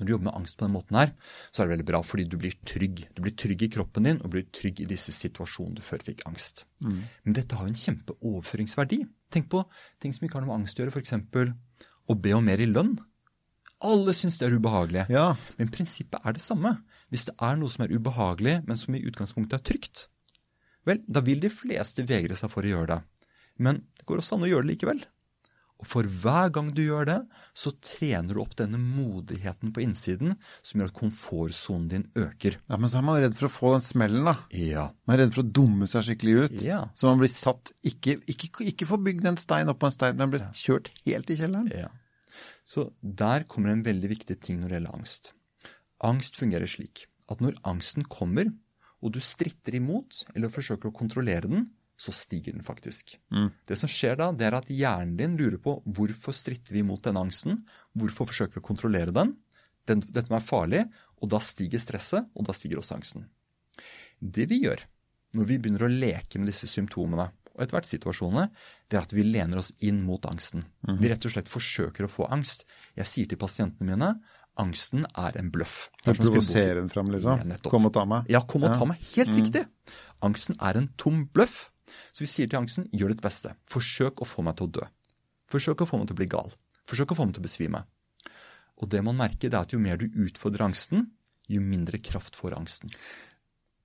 Når 0.00 0.08
du 0.08 0.12
jobber 0.14 0.30
med 0.30 0.38
angst 0.38 0.56
på 0.56 0.64
den 0.64 0.72
måten 0.72 0.96
her, 0.96 1.12
så 1.52 1.60
er 1.60 1.68
det 1.68 1.74
veldig 1.74 1.88
bra 1.90 2.00
fordi 2.06 2.24
du 2.24 2.38
blir 2.40 2.56
trygg. 2.64 3.02
Du 3.12 3.20
blir 3.20 3.34
trygg 3.36 3.66
i 3.66 3.70
kroppen 3.74 4.08
din 4.08 4.22
og 4.24 4.32
blir 4.32 4.46
trygg 4.56 4.80
i 4.80 4.88
disse 4.88 5.12
situasjonene 5.12 5.76
du 5.76 5.84
før 5.84 6.00
fikk 6.06 6.24
angst. 6.30 6.64
Mm. 6.80 7.02
Men 7.26 7.36
dette 7.36 7.58
har 7.58 7.68
jo 7.68 7.74
en 7.74 7.82
kjempeoverføringsverdi. 7.82 9.02
Tenk 9.30 9.50
på 9.52 9.62
ting 10.00 10.16
som 10.16 10.24
ikke 10.24 10.40
har 10.40 10.46
noe 10.46 10.54
med 10.54 10.62
angst 10.62 10.80
å 10.80 10.86
gjøre, 10.86 10.96
f.eks. 10.96 11.84
å 12.10 12.16
be 12.16 12.32
om 12.38 12.48
mer 12.48 12.64
i 12.64 12.70
lønn. 12.70 12.96
Alle 13.84 14.12
syns 14.16 14.40
det 14.40 14.48
er 14.48 14.56
ubehagelig. 14.56 15.06
Ja. 15.12 15.28
Men 15.60 15.70
prinsippet 15.72 16.24
er 16.24 16.36
det 16.36 16.44
samme. 16.44 16.78
Hvis 17.12 17.28
det 17.28 17.36
er 17.40 17.60
noe 17.60 17.72
som 17.72 17.84
er 17.84 17.92
ubehagelig, 17.92 18.58
men 18.66 18.80
som 18.80 18.96
i 18.96 19.04
utgangspunktet 19.04 19.60
er 19.60 19.64
trygt, 19.68 20.04
vel, 20.88 21.00
da 21.08 21.22
vil 21.24 21.40
de 21.44 21.52
fleste 21.52 22.04
vegre 22.08 22.36
seg 22.40 22.52
for 22.52 22.64
å 22.64 22.72
gjøre 22.72 22.94
det. 22.94 23.00
Men 23.60 23.84
det 23.96 24.08
går 24.08 24.20
også 24.20 24.36
an 24.36 24.48
å 24.48 24.50
gjøre 24.50 24.64
det 24.64 24.74
likevel. 24.74 25.04
Og 25.80 25.88
for 25.88 26.04
hver 26.22 26.50
gang 26.52 26.66
du 26.76 26.82
gjør 26.84 27.06
det, 27.08 27.18
så 27.56 27.72
trener 27.80 28.36
du 28.36 28.42
opp 28.42 28.52
denne 28.58 28.76
modigheten 28.80 29.72
på 29.72 29.80
innsiden 29.80 30.34
som 30.60 30.82
gjør 30.82 30.90
at 30.90 30.98
komfortsonen 30.98 31.86
din 31.88 32.04
øker. 32.20 32.58
Ja, 32.68 32.76
Men 32.76 32.92
så 32.92 33.00
er 33.00 33.06
man 33.08 33.20
redd 33.22 33.38
for 33.38 33.48
å 33.48 33.54
få 33.54 33.72
den 33.78 33.86
smellen, 33.86 34.28
da. 34.28 34.36
Ja. 34.52 34.90
Man 35.08 35.16
er 35.16 35.24
redd 35.24 35.34
for 35.38 35.44
å 35.44 35.52
dumme 35.60 35.88
seg 35.88 36.04
skikkelig 36.10 36.36
ut. 36.44 36.58
Ja. 36.60 36.82
Så 36.92 37.08
man 37.08 37.22
blir 37.22 37.32
satt 37.32 37.72
Ikke, 37.80 38.18
ikke, 38.28 38.52
ikke 38.68 38.88
få 38.90 39.00
bygd 39.00 39.24
en 39.30 39.40
stein 39.40 39.72
opp 39.72 39.80
på 39.80 39.88
en 39.88 39.96
stein, 39.96 40.20
men 40.20 40.32
blir 40.34 40.44
kjørt 40.60 40.92
helt 41.06 41.32
i 41.32 41.40
kjelleren. 41.40 41.72
ja. 41.72 41.88
Så 42.64 42.92
der 43.02 43.42
kommer 43.50 43.72
en 43.72 43.82
veldig 43.82 44.08
viktig 44.12 44.36
ting 44.44 44.60
når 44.60 44.68
det 44.68 44.76
gjelder 44.78 44.98
angst. 45.00 45.32
Angst 46.06 46.36
fungerer 46.38 46.70
slik 46.70 47.06
at 47.32 47.40
når 47.42 47.56
angsten 47.66 48.04
kommer, 48.06 48.52
og 49.00 49.14
du 49.16 49.20
stritter 49.24 49.74
imot 49.80 50.22
eller 50.36 50.52
forsøker 50.52 50.90
å 50.90 50.94
kontrollere 50.94 51.48
den, 51.50 51.66
så 52.00 52.14
stiger 52.16 52.56
den 52.56 52.64
faktisk. 52.64 53.18
Mm. 53.34 53.50
Det 53.68 53.76
som 53.76 53.90
skjer 53.90 54.16
da, 54.16 54.30
det 54.32 54.46
er 54.48 54.56
at 54.56 54.70
hjernen 54.72 55.18
din 55.18 55.36
lurer 55.36 55.60
på 55.60 55.76
hvorfor 55.84 56.32
stritter 56.36 56.72
vi 56.72 56.84
mot 56.86 57.02
denne 57.04 57.20
angsten? 57.26 57.60
Hvorfor 57.92 58.30
forsøker 58.30 58.56
vi 58.56 58.64
å 58.64 58.68
kontrollere 58.70 59.12
den? 59.16 59.34
den 59.88 60.04
dette 60.06 60.32
er 60.32 60.44
farlig, 60.44 60.84
og 61.20 61.32
da 61.32 61.40
stiger 61.44 61.82
stresset, 61.82 62.30
og 62.36 62.46
da 62.48 62.54
stiger 62.56 62.80
også 62.80 62.96
angsten. 62.98 63.26
Det 64.20 64.46
vi 64.50 64.62
gjør 64.64 64.82
når 65.36 65.46
vi 65.46 65.60
begynner 65.62 65.86
å 65.86 65.92
leke 65.92 66.40
med 66.40 66.50
disse 66.50 66.68
symptomene, 66.70 67.28
og 67.50 67.62
etter 67.62 67.76
hvert 67.76 67.88
situasjonene, 67.90 68.48
det 68.88 68.96
er 68.98 69.04
at 69.04 69.14
vi 69.14 69.24
lener 69.26 69.60
oss 69.60 69.72
inn 69.86 70.00
mot 70.06 70.24
angsten. 70.26 70.64
Vi 71.00 71.10
rett 71.10 71.24
og 71.26 71.34
slett 71.34 71.50
forsøker 71.50 72.06
å 72.06 72.10
få 72.10 72.28
angst. 72.32 72.64
Jeg 72.96 73.10
sier 73.10 73.30
til 73.30 73.40
pasientene 73.40 73.90
mine 73.90 74.14
angsten 74.60 75.04
er 75.18 75.36
en 75.40 75.50
bløff. 75.52 75.88
Du 76.02 76.10
er 76.10 76.16
som 76.16 76.24
å 76.24 76.30
spille 76.30 76.38
Provosere 76.38 76.62
poker. 76.64 76.80
den 76.80 76.92
fram, 76.92 77.10
liksom. 77.14 77.44
Ja. 77.50 77.58
Kom 77.70 77.88
og 77.88 77.94
ta 77.94 78.06
meg. 78.08 78.30
Ja, 78.32 78.42
kom 78.46 78.66
og 78.66 78.74
ta 78.76 78.88
meg. 78.88 79.02
Helt 79.14 79.34
riktig. 79.36 79.64
Angsten 80.26 80.58
er 80.60 80.80
en 80.80 80.88
tom 81.00 81.24
bløff. 81.32 81.70
Så 82.10 82.24
vi 82.24 82.30
sier 82.30 82.50
til 82.50 82.60
angsten 82.60 82.88
gjør 82.92 83.14
ditt 83.14 83.24
beste. 83.24 83.54
Forsøk 83.70 84.22
å 84.22 84.28
få 84.28 84.44
meg 84.46 84.58
til 84.58 84.68
å 84.68 84.74
dø. 84.80 84.90
Forsøk 85.50 85.82
å 85.82 85.88
få 85.88 86.00
meg 86.00 86.10
til 86.10 86.18
å 86.18 86.20
bli 86.20 86.30
gal. 86.30 86.52
Forsøk 86.90 87.14
å 87.14 87.18
få 87.18 87.26
meg 87.26 87.36
til 87.36 87.44
å 87.44 87.48
besvime. 87.48 87.82
Og 88.80 88.88
det 88.92 89.02
man 89.04 89.18
merker, 89.18 89.50
det 89.50 89.58
er 89.58 89.66
at 89.66 89.74
jo 89.74 89.82
mer 89.82 90.00
du 90.00 90.06
utfordrer 90.24 90.70
angsten, 90.70 91.10
jo 91.50 91.60
mindre 91.64 91.98
kraft 92.02 92.38
får 92.38 92.56
angsten. 92.56 92.94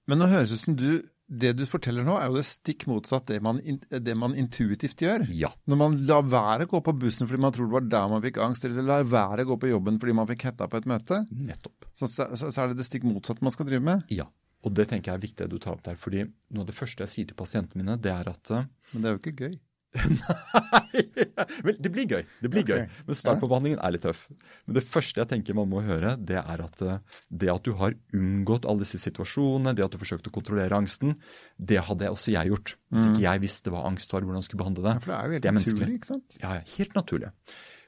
Men 0.05 0.21
nå 0.21 0.29
høres 0.29 0.53
det 0.53 0.59
ut 0.59 0.65
som 0.67 0.79
du 0.79 0.89
Det 1.25 1.55
du 1.57 1.63
forteller 1.65 2.05
nå, 2.05 2.19
er 2.21 2.27
jo 2.29 2.35
det 2.37 2.43
stikk 2.45 2.83
motsatt 2.85 3.25
det 3.31 3.39
man, 3.41 3.57
det 3.89 4.13
man 4.13 4.35
intuitivt 4.37 4.99
gjør. 5.01 5.23
Ja. 5.33 5.49
Når 5.65 5.79
man 5.79 5.95
lar 6.05 6.27
være 6.29 6.67
å 6.67 6.69
gå 6.75 6.81
på 6.85 6.93
bussen 7.01 7.25
fordi 7.25 7.41
man 7.41 7.55
tror 7.55 7.65
det 7.65 7.73
var 7.73 7.87
der 7.89 8.11
man 8.11 8.21
fikk 8.21 8.37
angst, 8.45 8.67
eller 8.69 8.85
lar 8.85 9.07
være 9.09 9.41
å 9.41 9.49
gå 9.49 9.57
på 9.63 9.71
jobben 9.71 9.97
fordi 9.97 10.13
man 10.19 10.29
fikk 10.29 10.45
hetta 10.51 10.67
på 10.69 10.77
et 10.77 10.85
møte, 10.85 11.23
Nettopp. 11.33 11.87
så, 11.97 12.05
så, 12.05 12.27
så 12.37 12.53
er 12.53 12.69
det 12.69 12.77
det 12.77 12.85
stikk 12.85 13.09
motsatte 13.09 13.41
man 13.41 13.55
skal 13.55 13.65
drive 13.65 13.81
med. 13.81 14.05
Ja. 14.13 14.27
Og 14.65 14.73
det 14.73 14.87
tenker 14.89 15.11
jeg 15.11 15.19
er 15.19 15.25
viktig 15.27 15.45
at 15.45 15.53
du 15.53 15.59
tar 15.61 15.77
opp 15.77 15.85
der. 15.85 15.99
fordi 16.01 16.25
noe 16.25 16.65
av 16.65 16.71
det 16.71 16.77
første 16.77 17.05
jeg 17.05 17.13
sier 17.13 17.29
til 17.29 17.37
pasientene 17.37 17.83
mine, 17.83 17.97
det 18.01 18.11
er 18.11 18.29
at 18.31 18.51
eh, 18.51 18.67
Men 18.93 19.05
det 19.05 19.09
er 19.09 19.15
jo 19.15 19.21
ikke 19.23 19.39
gøy. 19.45 19.55
Vel, 21.65 21.77
det 21.79 21.91
blir 21.93 22.07
gøy. 22.09 22.23
Det 22.43 22.49
blir 22.51 22.65
okay. 22.65 22.83
gøy. 22.83 23.03
Men 23.07 23.17
start 23.19 23.39
på 23.41 23.47
behandlingen 23.51 23.79
er 23.79 23.93
litt 23.95 24.03
tøff. 24.05 24.25
Men 24.65 24.77
det 24.77 24.83
første 24.83 25.21
jeg 25.21 25.29
tenker 25.31 25.57
man 25.57 25.69
må 25.71 25.83
høre, 25.85 26.15
det 26.19 26.39
er 26.41 26.63
at 26.65 26.83
eh, 26.83 27.21
det 27.29 27.51
at 27.53 27.67
du 27.67 27.75
har 27.79 27.95
unngått 28.15 28.67
alle 28.69 28.83
disse 28.83 28.99
situasjonene, 29.05 29.75
det 29.77 29.85
at 29.85 29.95
du 29.95 30.01
forsøkte 30.01 30.31
å 30.31 30.35
kontrollere 30.35 30.77
angsten, 30.77 31.15
det 31.55 31.79
hadde 31.87 32.11
også 32.11 32.35
jeg 32.35 32.51
gjort. 32.51 32.75
Hvis 32.91 33.07
ikke 33.11 33.23
jeg 33.27 33.45
visste 33.45 33.73
hva 33.73 33.85
angst 33.87 34.11
var, 34.15 34.25
hvordan 34.25 34.41
jeg 34.41 34.49
skulle 34.49 34.63
behandle 34.65 34.85
det. 34.89 34.97
Mm. 34.97 34.99
Ja, 34.99 35.05
for 35.05 35.13
det 35.13 35.21
er 35.21 35.25
jo 35.25 35.37
helt 35.37 35.49
er 35.51 35.57
naturlig, 35.59 35.95
ikke 36.01 36.11
sant? 36.11 36.37
Ja, 36.41 36.57
ja, 36.59 36.67
helt 36.75 36.99
naturlig. 36.99 37.31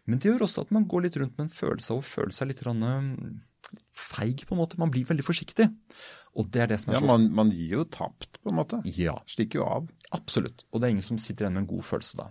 Men 0.08 0.24
det 0.24 0.32
gjør 0.32 0.48
også 0.48 0.64
at 0.64 0.72
man 0.76 0.88
går 0.88 1.08
litt 1.08 1.20
rundt 1.20 1.36
med 1.36 1.50
en 1.50 1.54
følelse 1.54 1.92
av 1.92 2.00
å 2.00 2.08
føle 2.08 2.36
seg 2.36 2.52
litt 2.54 2.64
eh, 2.64 3.08
feig, 3.98 4.46
på 4.48 4.56
en 4.56 4.62
måte. 4.62 4.80
Man 4.80 4.94
blir 4.94 5.08
veldig 5.08 5.26
forsiktig. 5.26 5.68
Og 6.38 6.50
det 6.54 6.62
er 6.62 6.68
det 6.72 6.80
som 6.84 6.94
er 6.94 7.00
Ja, 7.02 7.06
man, 7.10 7.30
man 7.34 7.50
gir 7.52 7.80
jo 7.80 7.84
tapt, 7.90 8.38
på 8.44 8.52
en 8.52 8.60
måte. 8.60 8.82
Ja, 8.98 9.16
Stikker 9.26 9.60
jo 9.64 9.66
av. 9.66 9.88
absolutt. 10.14 10.64
Og 10.72 10.80
det 10.82 10.88
er 10.88 10.96
ingen 10.96 11.04
som 11.08 11.18
sitter 11.18 11.46
igjen 11.48 11.56
med 11.58 11.64
en 11.66 11.72
god 11.76 11.84
følelse 11.88 12.18
da. 12.20 12.28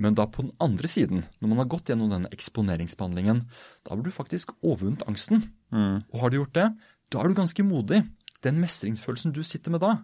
Men 0.00 0.14
da 0.14 0.24
på 0.30 0.42
den 0.46 0.52
andre 0.62 0.88
siden, 0.88 1.24
når 1.42 1.48
man 1.50 1.58
har 1.58 1.66
gått 1.72 1.90
gjennom 1.90 2.08
denne 2.12 2.30
eksponeringsbehandlingen, 2.32 3.42
da 3.84 3.94
har 3.94 4.02
du 4.02 4.10
faktisk 4.14 4.52
overvunnet 4.62 5.02
angsten. 5.10 5.42
Og 5.74 6.20
har 6.22 6.30
du 6.30 6.38
gjort 6.40 6.54
det, 6.56 6.68
da 7.10 7.20
er 7.24 7.28
du 7.28 7.34
ganske 7.40 7.64
modig. 7.66 8.04
Den 8.46 8.60
mestringsfølelsen 8.62 9.34
du 9.36 9.42
sitter 9.44 9.74
med 9.74 9.82
da, 9.82 9.98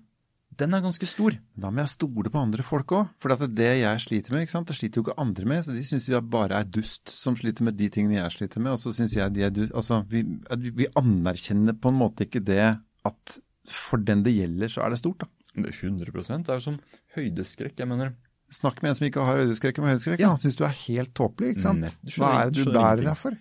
den 0.57 0.73
er 0.75 0.81
ganske 0.85 1.07
stor. 1.09 1.35
Da 1.57 1.71
må 1.71 1.83
jeg 1.85 1.93
stole 1.95 2.31
på 2.33 2.41
andre 2.41 2.65
folk 2.65 2.93
òg. 2.97 3.09
For 3.21 3.33
at 3.35 3.43
det 3.55 3.71
jeg 3.81 4.01
sliter 4.01 4.33
med, 4.33 4.45
ikke 4.47 4.55
sant? 4.57 4.69
det 4.71 4.77
sliter 4.79 5.01
jo 5.01 5.05
ikke 5.07 5.17
andre 5.21 5.45
med. 5.45 5.65
Så 5.67 5.75
de 5.77 5.83
syns 5.85 6.09
jeg 6.09 6.23
bare 6.33 6.61
er 6.61 6.65
dust 6.65 7.13
som 7.13 7.37
sliter 7.37 7.67
med 7.67 7.77
de 7.77 7.89
tingene 7.93 8.19
jeg 8.19 8.33
sliter 8.39 8.61
med. 8.65 8.73
Og 8.77 8.81
så 8.81 8.93
synes 8.97 9.15
jeg 9.17 9.35
de 9.37 9.43
er 9.47 9.51
dust. 9.55 9.73
Altså, 9.77 10.03
vi, 10.09 10.23
vi- 10.63 10.75
vi 10.83 10.87
anerkjenner 10.97 11.77
på 11.79 11.93
en 11.93 11.99
måte 12.01 12.25
ikke 12.27 12.41
det 12.45 12.77
at 13.07 13.39
for 13.67 14.03
den 14.03 14.23
det 14.27 14.37
gjelder, 14.37 14.71
så 14.71 14.85
er 14.85 14.95
det 14.95 15.01
stort, 15.03 15.25
da. 15.25 15.31
Det 15.57 15.73
er 15.73 15.79
100 15.89 16.13
Det 16.13 16.53
er 16.53 16.59
jo 16.61 16.65
som 16.67 16.79
høydeskrekk. 17.17 17.79
Jeg 17.81 17.89
mener, 17.89 18.13
Snakk 18.53 18.79
med 18.79 18.93
en 18.93 18.99
som 18.99 19.07
ikke 19.09 19.23
har 19.27 19.41
høydeskrekk 19.41 19.81
med 19.83 19.91
høydeskrekk. 19.91 20.21
Ja. 20.23 20.29
Han 20.31 20.39
syns 20.39 20.59
du 20.59 20.63
er 20.63 20.75
helt 20.85 21.11
tåpelig, 21.19 21.57
ikke 21.57 21.65
sant. 21.65 21.89
Hva 22.15 22.29
er 22.45 22.53
det 22.55 22.63
du 22.63 22.71
bærer 22.71 23.03
deg 23.03 23.19
for? 23.19 23.35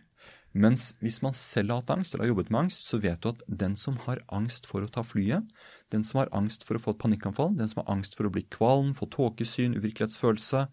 Mens 0.55 0.93
hvis 1.03 1.17
man 1.19 1.33
selv 1.35 1.73
har 1.73 1.81
hatt 1.81 1.91
angst, 1.97 2.13
eller 2.13 2.25
har 2.25 2.31
jobbet 2.31 2.51
med 2.53 2.59
angst, 2.65 2.85
så 2.87 2.99
vet 3.03 3.19
du 3.23 3.27
at 3.33 3.41
den 3.61 3.73
som 3.79 3.97
har 4.05 4.21
angst 4.33 4.69
for 4.69 4.85
å 4.85 4.91
ta 4.91 5.03
flyet, 5.03 5.43
den 5.91 6.05
som 6.07 6.21
har 6.21 6.31
angst 6.35 6.63
for 6.65 6.77
å 6.77 6.81
få 6.81 6.93
et 6.95 7.01
panikkanfall, 7.03 7.51
den 7.59 7.67
som 7.71 7.81
har 7.81 7.91
angst 7.91 8.15
for 8.15 8.29
å 8.29 8.31
bli 8.33 8.45
kvalm, 8.53 8.93
få 8.95 9.09
tåkesyn, 9.11 9.75
uvirkelighetsfølelse, 9.75 10.63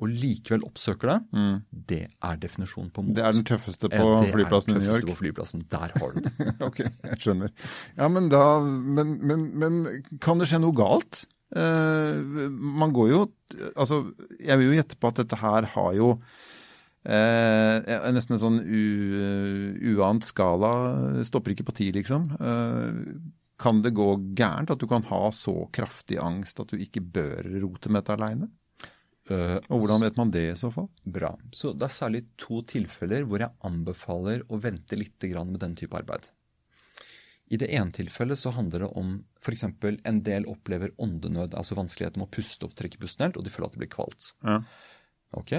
og 0.00 0.16
likevel 0.24 0.64
oppsøker 0.66 1.12
det, 1.12 1.18
det 1.92 2.00
er 2.08 2.40
definisjonen 2.40 2.88
på 2.90 3.04
mot. 3.04 3.12
Mm. 3.12 3.18
Det 3.18 3.26
er 3.28 3.36
den 3.36 3.46
tøffeste 3.52 3.92
på 3.92 4.08
det 4.08 4.16
er 4.30 4.34
flyplassen 4.38 4.72
i 4.72 4.78
den 4.78 4.82
New 4.82 4.88
tøffeste 4.88 5.04
York. 5.04 5.12
på 5.12 5.20
flyplassen. 5.20 5.66
Der 5.76 5.96
har 6.00 6.16
du 6.16 6.24
det. 6.24 6.50
ok, 6.70 6.82
jeg 6.88 7.22
skjønner. 7.26 7.54
Ja, 8.00 8.10
men 8.12 8.32
da 8.32 8.44
Men, 8.64 9.16
men, 9.20 9.46
men 9.60 9.80
kan 10.22 10.40
det 10.40 10.48
skje 10.48 10.62
noe 10.64 10.76
galt? 10.76 11.26
Uh, 11.54 12.48
man 12.50 12.90
går 12.90 13.12
jo 13.12 13.18
Altså, 13.78 14.00
jeg 14.42 14.58
vil 14.58 14.72
jo 14.72 14.78
gjette 14.80 14.96
på 14.98 15.12
at 15.12 15.20
dette 15.20 15.38
her 15.38 15.68
har 15.76 15.92
jo 15.94 16.08
eh, 17.06 18.10
nesten 18.14 18.36
en 18.36 18.42
sånn 18.42 18.60
u, 18.60 18.84
uant 19.96 20.26
skala. 20.26 20.72
Stopper 21.26 21.54
ikke 21.54 21.68
på 21.70 21.76
ti, 21.78 21.88
liksom. 21.94 22.28
Eh, 22.36 23.00
kan 23.62 23.80
det 23.82 23.94
gå 23.96 24.08
gærent 24.36 24.70
at 24.74 24.82
du 24.82 24.86
kan 24.90 25.06
ha 25.08 25.22
så 25.32 25.64
kraftig 25.72 26.18
angst 26.20 26.60
at 26.60 26.72
du 26.72 26.82
ikke 26.82 27.00
bør 27.00 27.46
rote 27.62 27.92
med 27.92 28.02
dette 28.02 28.16
aleine? 28.18 28.50
Uh, 29.26 29.58
Og 29.74 29.80
hvordan 29.82 30.04
vet 30.04 30.18
man 30.20 30.30
det 30.30 30.44
i 30.52 30.58
så 30.58 30.68
fall? 30.70 30.86
Bra. 31.02 31.32
Så 31.50 31.72
det 31.74 31.88
er 31.88 31.94
særlig 31.96 32.20
to 32.38 32.60
tilfeller 32.68 33.24
hvor 33.26 33.42
jeg 33.42 33.50
anbefaler 33.66 34.44
å 34.54 34.60
vente 34.62 34.98
litt 34.98 35.18
grann 35.32 35.50
med 35.50 35.64
den 35.64 35.74
type 35.78 35.98
arbeid. 35.98 36.28
I 37.50 37.58
det 37.58 37.72
ene 37.74 37.94
tilfellet 37.94 38.38
så 38.38 38.52
handler 38.54 38.84
det 38.84 38.92
om 38.98 39.16
f.eks. 39.42 39.64
en 39.66 40.20
del 40.26 40.46
opplever 40.50 40.94
åndenød, 41.02 41.54
altså 41.58 41.78
vanskeligheter 41.78 42.22
med 42.22 42.28
å 42.28 42.34
puste 42.36 42.66
og 42.66 42.74
trekke 42.78 43.00
pusten 43.02 43.26
helt, 43.26 43.38
og 43.38 43.46
de 43.46 43.52
føler 43.54 43.70
at 43.70 43.76
det 43.76 43.82
blir 43.82 43.92
kvalt. 43.92 44.30
Ja. 44.46 44.60
Ok, 45.38 45.52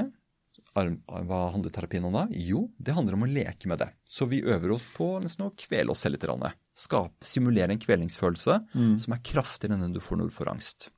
Hva 0.77 1.39
handler 1.53 1.73
terapien 1.73 2.05
om 2.05 2.13
da? 2.13 2.27
Jo, 2.31 2.67
det 2.77 2.93
handler 2.93 3.17
om 3.17 3.25
å 3.25 3.29
leke 3.31 3.69
med 3.71 3.79
det. 3.81 3.89
Så 4.05 4.27
vi 4.29 4.43
øver 4.45 4.75
oss 4.75 4.83
på 4.95 5.09
nesten 5.23 5.47
å 5.47 5.53
kvele 5.57 5.91
oss 5.93 6.03
selv 6.05 6.17
litt. 6.17 6.53
Skap, 6.77 7.15
simulere 7.25 7.73
en 7.73 7.81
kvelingsfølelse 7.81 8.59
som 9.01 9.15
er 9.15 9.23
kraftigere 9.25 9.77
enn 9.77 9.87
den 9.87 9.95
du 9.97 10.01
får 10.03 10.19
når 10.21 10.29
du 10.29 10.35
får 10.37 10.51
angst. 10.53 10.89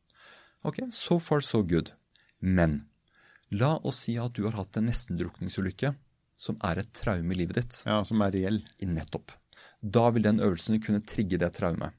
Ok, 0.68 0.82
so 0.92 1.20
far 1.24 1.42
so 1.42 1.64
good. 1.64 1.94
Men 2.40 2.82
la 3.52 3.78
oss 3.84 4.04
si 4.06 4.18
at 4.20 4.34
du 4.36 4.44
har 4.46 4.58
hatt 4.60 4.78
en 4.78 4.90
nestendrukningsulykke 4.90 5.94
som 6.40 6.58
er 6.64 6.80
et 6.80 6.92
traume 6.96 7.34
i 7.34 7.40
livet 7.42 7.56
ditt. 7.62 7.84
ja, 7.86 8.04
som 8.04 8.22
er 8.22 8.32
reell. 8.32 8.62
Nettopp. 8.80 9.32
Da 9.82 10.10
vil 10.12 10.24
den 10.24 10.40
øvelsen 10.40 10.80
kunne 10.84 11.02
trigge 11.04 11.40
det 11.40 11.54
traumet. 11.56 11.96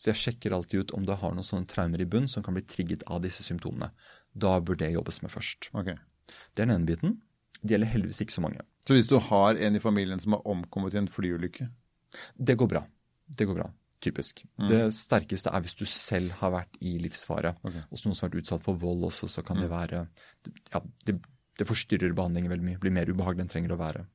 Så 0.00 0.10
jeg 0.10 0.20
sjekker 0.20 0.54
alltid 0.56 0.80
ut 0.80 0.92
om 0.96 1.04
du 1.04 1.12
har 1.12 1.34
noen 1.34 1.44
sånne 1.44 1.68
traumer 1.68 2.00
i 2.00 2.06
bunn 2.08 2.28
som 2.28 2.42
kan 2.42 2.54
bli 2.56 2.62
trigget 2.64 3.02
av 3.06 3.20
disse 3.20 3.44
symptomene. 3.44 3.90
Da 4.32 4.54
bør 4.60 4.78
det 4.80 4.92
jobbes 4.94 5.20
med 5.22 5.30
først. 5.34 5.68
Ok. 5.76 5.90
Det 6.54 6.62
er 6.62 6.70
den 6.70 6.76
ene 6.78 6.88
biten. 6.88 7.18
Det 7.60 7.74
gjelder 7.74 7.92
heldigvis 7.92 8.22
ikke 8.24 8.36
så 8.36 8.44
mange. 8.44 8.64
Så 8.86 8.96
hvis 8.96 9.10
du 9.10 9.18
har 9.22 9.58
en 9.60 9.76
i 9.76 9.82
familien 9.82 10.22
som 10.22 10.36
har 10.36 10.46
omkommet 10.48 10.96
i 10.96 11.00
en 11.02 11.10
flyulykke 11.10 11.68
Det 12.38 12.56
går 12.58 12.68
bra. 12.70 12.84
Det 13.26 13.46
går 13.46 13.58
bra. 13.60 13.68
Typisk. 14.00 14.40
Det 14.70 14.94
sterkeste 14.96 15.52
er 15.52 15.60
hvis 15.60 15.76
du 15.76 15.84
selv 15.84 16.32
har 16.40 16.54
vært 16.54 16.78
i 16.80 16.96
livsfare. 17.02 17.52
Okay. 17.60 17.82
Hos 17.90 18.06
noen 18.06 18.16
som 18.16 18.24
har 18.24 18.32
vært 18.32 18.46
utsatt 18.46 18.64
for 18.64 18.80
vold 18.80 19.04
også, 19.10 19.28
så 19.28 19.44
kan 19.46 19.60
det 19.60 19.68
være 19.70 20.06
ja, 20.72 20.80
det, 21.06 21.18
det 21.60 21.68
forstyrrer 21.68 22.16
behandlingen 22.16 22.50
veldig 22.50 22.66
mye. 22.66 22.80
Blir 22.80 22.96
mer 22.96 23.12
ubehagelig 23.12 23.44
enn 23.44 23.52
trenger 23.52 23.76
å 23.76 23.80
være. 23.82 24.06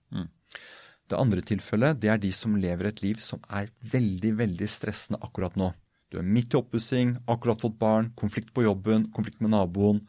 Det 1.05 1.19
andre 1.21 1.43
tilfellet 1.45 1.99
det 2.01 2.09
er 2.09 2.21
de 2.21 2.31
som 2.33 2.57
lever 2.57 2.89
et 2.89 3.03
liv 3.05 3.21
som 3.21 3.43
er 3.53 3.69
veldig, 3.93 4.33
veldig 4.41 4.69
stressende 4.73 5.21
akkurat 5.21 5.57
nå. 5.59 5.69
Du 6.09 6.17
er 6.17 6.25
midt 6.25 6.55
i 6.55 6.57
oppussing, 6.57 7.15
akkurat 7.29 7.61
fått 7.61 7.77
barn, 7.81 8.09
konflikt 8.17 8.53
på 8.55 8.65
jobben, 8.65 9.09
konflikt 9.13 9.41
med 9.43 9.53
naboen, 9.53 10.01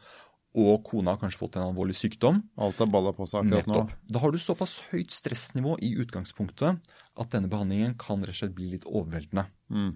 og 0.57 0.83
kona 0.87 1.13
har 1.13 1.21
kanskje 1.21 1.39
fått 1.39 1.57
en 1.59 1.67
alvorlig 1.67 1.95
sykdom. 1.97 2.39
Alt 2.65 2.81
er 2.81 2.89
balla 2.89 3.13
på 3.13 3.27
seg 3.29 3.45
akkurat 3.45 3.69
nå. 3.69 3.81
Da 4.09 4.21
har 4.23 4.33
du 4.33 4.39
såpass 4.41 4.79
høyt 4.89 5.13
stressnivå 5.13 5.75
i 5.85 5.93
utgangspunktet 6.01 6.79
at 7.17 7.33
denne 7.33 7.51
behandlingen 7.51 7.93
kan 8.01 8.23
rett 8.25 8.33
og 8.33 8.41
slett 8.41 8.55
bli 8.57 8.71
litt 8.73 8.87
overveldende. 8.89 9.45
Mm. 9.69 9.91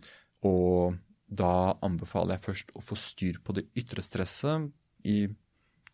Og 0.46 1.00
da 1.32 1.74
anbefaler 1.82 2.38
jeg 2.38 2.46
først 2.50 2.74
å 2.76 2.84
få 2.84 2.98
styr 3.00 3.40
på 3.44 3.56
det 3.58 3.66
ytre 3.80 4.04
stresset 4.06 4.70
i 5.08 5.24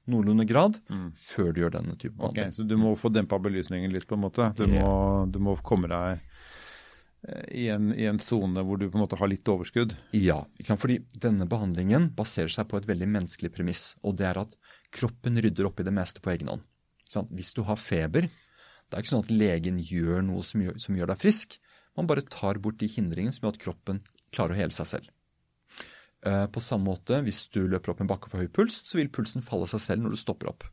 noenlunde 0.08 0.46
grad 0.48 0.80
Mm. 0.90 1.12
før 1.16 1.54
du 1.54 1.62
gjør 1.62 1.72
denne 1.78 1.96
type 2.00 2.16
behandling. 2.16 2.48
behandling. 2.48 2.54
Så 2.56 2.68
du 2.68 2.78
må 2.78 2.96
få 2.96 3.12
dempa 3.12 3.40
belysningen 3.40 3.92
litt, 3.92 4.08
på 4.08 4.16
en 4.16 4.24
måte. 4.24 4.54
Du, 4.56 4.64
yeah. 4.66 4.84
må, 4.84 5.32
du 5.32 5.40
må 5.40 5.56
komme 5.62 5.88
deg 5.92 6.20
i 7.52 7.68
en, 7.74 8.20
sone 8.24 8.64
hvor 8.64 8.80
du 8.80 8.86
på 8.88 8.96
en 8.96 9.04
måte 9.04 9.18
har 9.20 9.28
litt 9.28 9.48
overskudd. 9.52 9.96
Ja, 10.16 10.46
fordi 10.80 11.02
denne 11.12 11.48
behandlingen 11.50 12.10
baserer 12.16 12.52
seg 12.54 12.70
på 12.72 12.80
et 12.80 12.88
veldig 12.88 13.10
menneskelig 13.12 13.52
premiss, 13.56 13.90
og 14.00 14.16
det 14.22 14.30
er 14.30 14.40
at 14.46 14.56
kroppen 14.96 15.40
rydder 15.44 15.68
opp 15.68 15.82
i 15.82 15.88
det 15.88 15.96
meste 15.96 16.24
på 16.24 16.32
egen 16.36 16.54
hånd. 16.54 16.64
Hvis 17.36 17.54
du 17.56 17.64
har 17.68 17.80
feber, 17.80 18.30
det 18.32 18.96
er 18.96 19.04
ikke 19.04 19.16
sånn 19.16 19.26
at 19.26 19.34
legen 19.34 19.82
gjør 19.84 20.24
noe 20.24 20.46
som 20.48 20.64
gjør, 20.64 20.80
som 20.80 20.96
gjør 20.96 21.12
deg 21.12 21.22
frisk. 21.26 21.58
Man 22.00 22.08
bare 22.08 22.24
tar 22.24 22.60
bort 22.64 22.80
de 22.80 22.88
hindringene 22.92 23.36
som 23.36 23.48
gjør 23.48 23.56
at 23.58 23.64
kroppen 23.66 24.02
klarer 24.32 24.56
å 24.56 24.60
hele 24.62 24.76
seg 24.76 24.92
selv. 24.94 25.12
Eh, 26.24 26.48
På 26.48 26.64
samme 26.64 26.88
måte, 26.88 27.20
hvis 27.26 27.46
du 27.52 27.66
løper 27.68 27.92
opp 27.94 28.02
en 28.04 28.10
bakke 28.10 28.32
for 28.32 28.40
høy 28.40 28.48
puls, 28.48 28.82
så 28.88 29.00
vil 29.00 29.12
pulsen 29.12 29.44
falle 29.44 29.68
seg 29.68 29.84
selv 29.84 30.06
når 30.06 30.16
du 30.16 30.24
stopper 30.24 30.52
opp. 30.54 30.68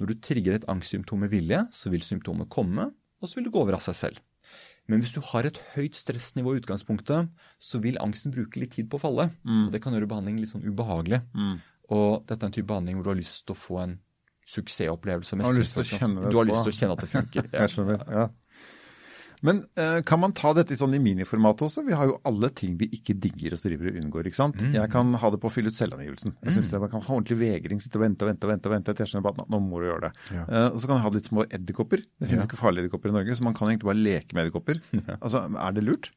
Når 0.00 0.12
du 0.12 0.20
trigger 0.24 0.56
et 0.56 0.68
angstsymptom 0.72 1.20
med 1.24 1.32
vilje, 1.32 1.60
så 1.76 1.92
vil 1.92 2.04
symptomet 2.04 2.50
komme, 2.52 2.88
og 3.20 3.28
så 3.28 3.38
vil 3.38 3.48
det 3.48 3.54
gå 3.54 3.60
over 3.60 3.76
av 3.76 3.84
seg 3.84 3.98
selv. 3.98 4.22
Men 4.90 5.02
hvis 5.02 5.14
du 5.14 5.20
har 5.24 5.46
et 5.46 5.58
høyt 5.76 5.96
stressnivå 5.96 6.54
i 6.56 6.60
utgangspunktet, 6.62 7.28
så 7.62 7.80
vil 7.82 8.00
angsten 8.02 8.34
bruke 8.34 8.58
litt 8.60 8.74
tid 8.74 8.88
på 8.90 8.98
å 8.98 9.02
falle. 9.04 9.28
Mm. 9.46 9.66
Og 9.66 9.74
det 9.74 9.80
kan 9.84 9.94
gjøre 9.94 10.10
behandling 10.10 10.40
litt 10.42 10.50
sånn 10.50 10.64
ubehagelig. 10.66 11.22
Og 11.92 12.24
dette 12.26 12.40
er 12.40 12.50
en 12.50 12.56
type 12.56 12.68
behandling 12.70 12.98
hvor 12.98 13.06
du 13.06 13.12
har 13.12 13.20
lyst 13.20 13.44
til 13.46 13.54
å 13.54 13.60
få 13.62 13.78
en 13.84 13.96
suksessopplevelse. 14.52 15.38
Du 15.38 15.46
har 15.46 15.58
lyst 15.58 15.76
til 15.78 15.84
å 15.84 15.88
kjenne 15.88 16.24
det 16.24 16.32
Du 16.32 16.38
har 16.40 16.48
lyst 16.48 16.66
til 16.66 16.74
å 16.74 16.78
kjenne 16.80 16.96
at 16.96 17.04
det 17.04 17.10
funker. 17.12 17.48
Ja. 17.52 17.64
Jeg 17.64 17.74
skjønner, 17.76 18.06
ja. 18.10 18.28
Men 19.42 19.64
eh, 19.74 19.98
kan 20.06 20.20
man 20.22 20.32
ta 20.38 20.52
dette 20.54 20.70
i 20.74 20.78
sånn 20.78 20.94
i 20.94 21.00
miniformat 21.02 21.64
også? 21.66 21.82
Vi 21.86 21.96
har 21.98 22.06
jo 22.06 22.20
alle 22.28 22.50
ting 22.54 22.76
vi 22.78 22.86
ikke 22.94 23.16
digger 23.18 23.56
og 23.56 23.58
striver 23.58 23.88
og 23.90 23.96
unngår. 23.98 24.28
ikke 24.30 24.38
sant? 24.38 24.60
Mm. 24.62 24.76
Jeg 24.78 24.90
kan 24.92 25.10
ha 25.18 25.30
det 25.34 25.40
på 25.42 25.50
å 25.50 25.52
fylle 25.52 25.72
ut 25.72 25.78
selvangivelsen. 25.78 26.36
Jeg 26.46 26.54
synes 26.54 26.70
det, 26.70 26.80
Man 26.84 26.92
kan 26.92 27.02
ha 27.02 27.16
ordentlig 27.16 27.38
vegring, 27.40 27.82
sitte 27.82 27.98
og 27.98 28.04
vente 28.06 28.22
og 28.22 28.30
vente 28.30 28.46
og 28.46 28.52
vente. 28.54 28.70
og 28.70 28.74
vente 28.76 28.94
til 28.94 29.02
jeg 29.02 29.10
skjønner 29.12 29.26
bare 29.26 29.42
at 29.42 29.50
nå 29.50 29.58
må 29.66 29.82
du 29.82 29.88
gjøre 29.90 30.06
det. 30.06 30.12
Ja. 30.38 30.44
Eh, 30.46 30.68
og 30.70 30.78
så 30.78 30.86
kan 30.90 31.00
jeg 31.00 31.06
ha 31.08 31.14
litt 31.18 31.30
små 31.32 31.46
edderkopper. 31.50 32.04
Det 32.06 32.28
finnes 32.30 32.44
Ja. 32.44 32.48
ikke 32.48 32.62
farlige 32.62 32.86
edderkopper 32.86 33.10
i 33.10 33.16
Norge, 33.18 33.34
så 33.34 33.42
man 33.50 33.54
kan 33.58 33.68
egentlig 33.72 33.90
bare 33.90 34.02
leke 34.06 34.34
med 34.38 34.46
edderkopper. 34.46 34.82
Altså, 35.22 35.42
Er 35.58 35.72
det 35.74 35.84
lurt? 35.90 36.12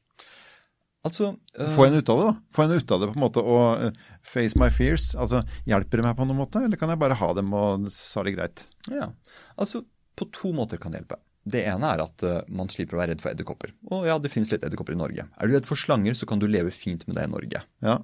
Altså, 1.05 1.36
uh... 1.60 1.70
Få 1.75 1.86
en 1.86 1.94
ut 2.00 2.10
av 2.10 2.17
det, 2.22 2.29
da. 2.29 2.38
Få 2.55 2.63
en 2.65 2.72
ut 2.77 2.91
av 2.91 3.01
det 3.01 3.10
på 3.12 3.17
en 3.20 3.22
måte 3.25 3.41
og 3.41 3.84
uh, 3.89 4.08
face 4.25 4.58
my 4.58 4.70
fears. 4.74 5.12
Altså, 5.17 5.44
Hjelper 5.70 6.01
det 6.01 6.05
meg 6.08 6.15
på 6.17 6.25
noen 6.25 6.39
måte, 6.41 6.63
eller 6.65 6.77
kan 6.82 6.89
jeg 6.94 7.01
bare 7.01 7.17
ha 7.20 7.34
dem 7.38 7.53
og 7.53 7.89
så 7.94 8.22
er 8.22 8.29
det 8.29 8.34
greit? 8.39 8.63
ja. 8.94 9.10
altså, 9.58 9.84
på 10.15 10.29
to 10.32 10.53
måter 10.55 10.79
kan 10.82 10.94
det 10.94 11.01
hjelpe. 11.03 11.17
Det 11.46 11.62
ene 11.70 11.92
er 11.94 12.02
at 12.02 12.25
eh, 12.25 12.42
man 12.58 12.72
slipper 12.74 12.98
å 12.98 13.02
være 13.04 13.14
redd 13.14 13.22
for 13.22 13.32
edderkopper. 13.36 13.74
Og 13.94 14.08
ja, 14.10 14.18
det 14.22 14.32
finnes 14.34 14.50
litt 14.50 14.66
edderkopper 14.66 14.96
i 14.96 15.00
Norge. 15.00 15.28
Er 15.30 15.48
du 15.48 15.54
redd 15.54 15.68
for 15.70 15.78
slanger, 15.78 16.18
så 16.18 16.25
kan 16.30 16.42
du 16.42 16.48
leve 16.50 16.74
fint 16.74 17.06
med 17.06 17.20
det 17.20 17.28
i 17.28 17.32
Norge. 17.32 17.62
Ja. 17.86 18.00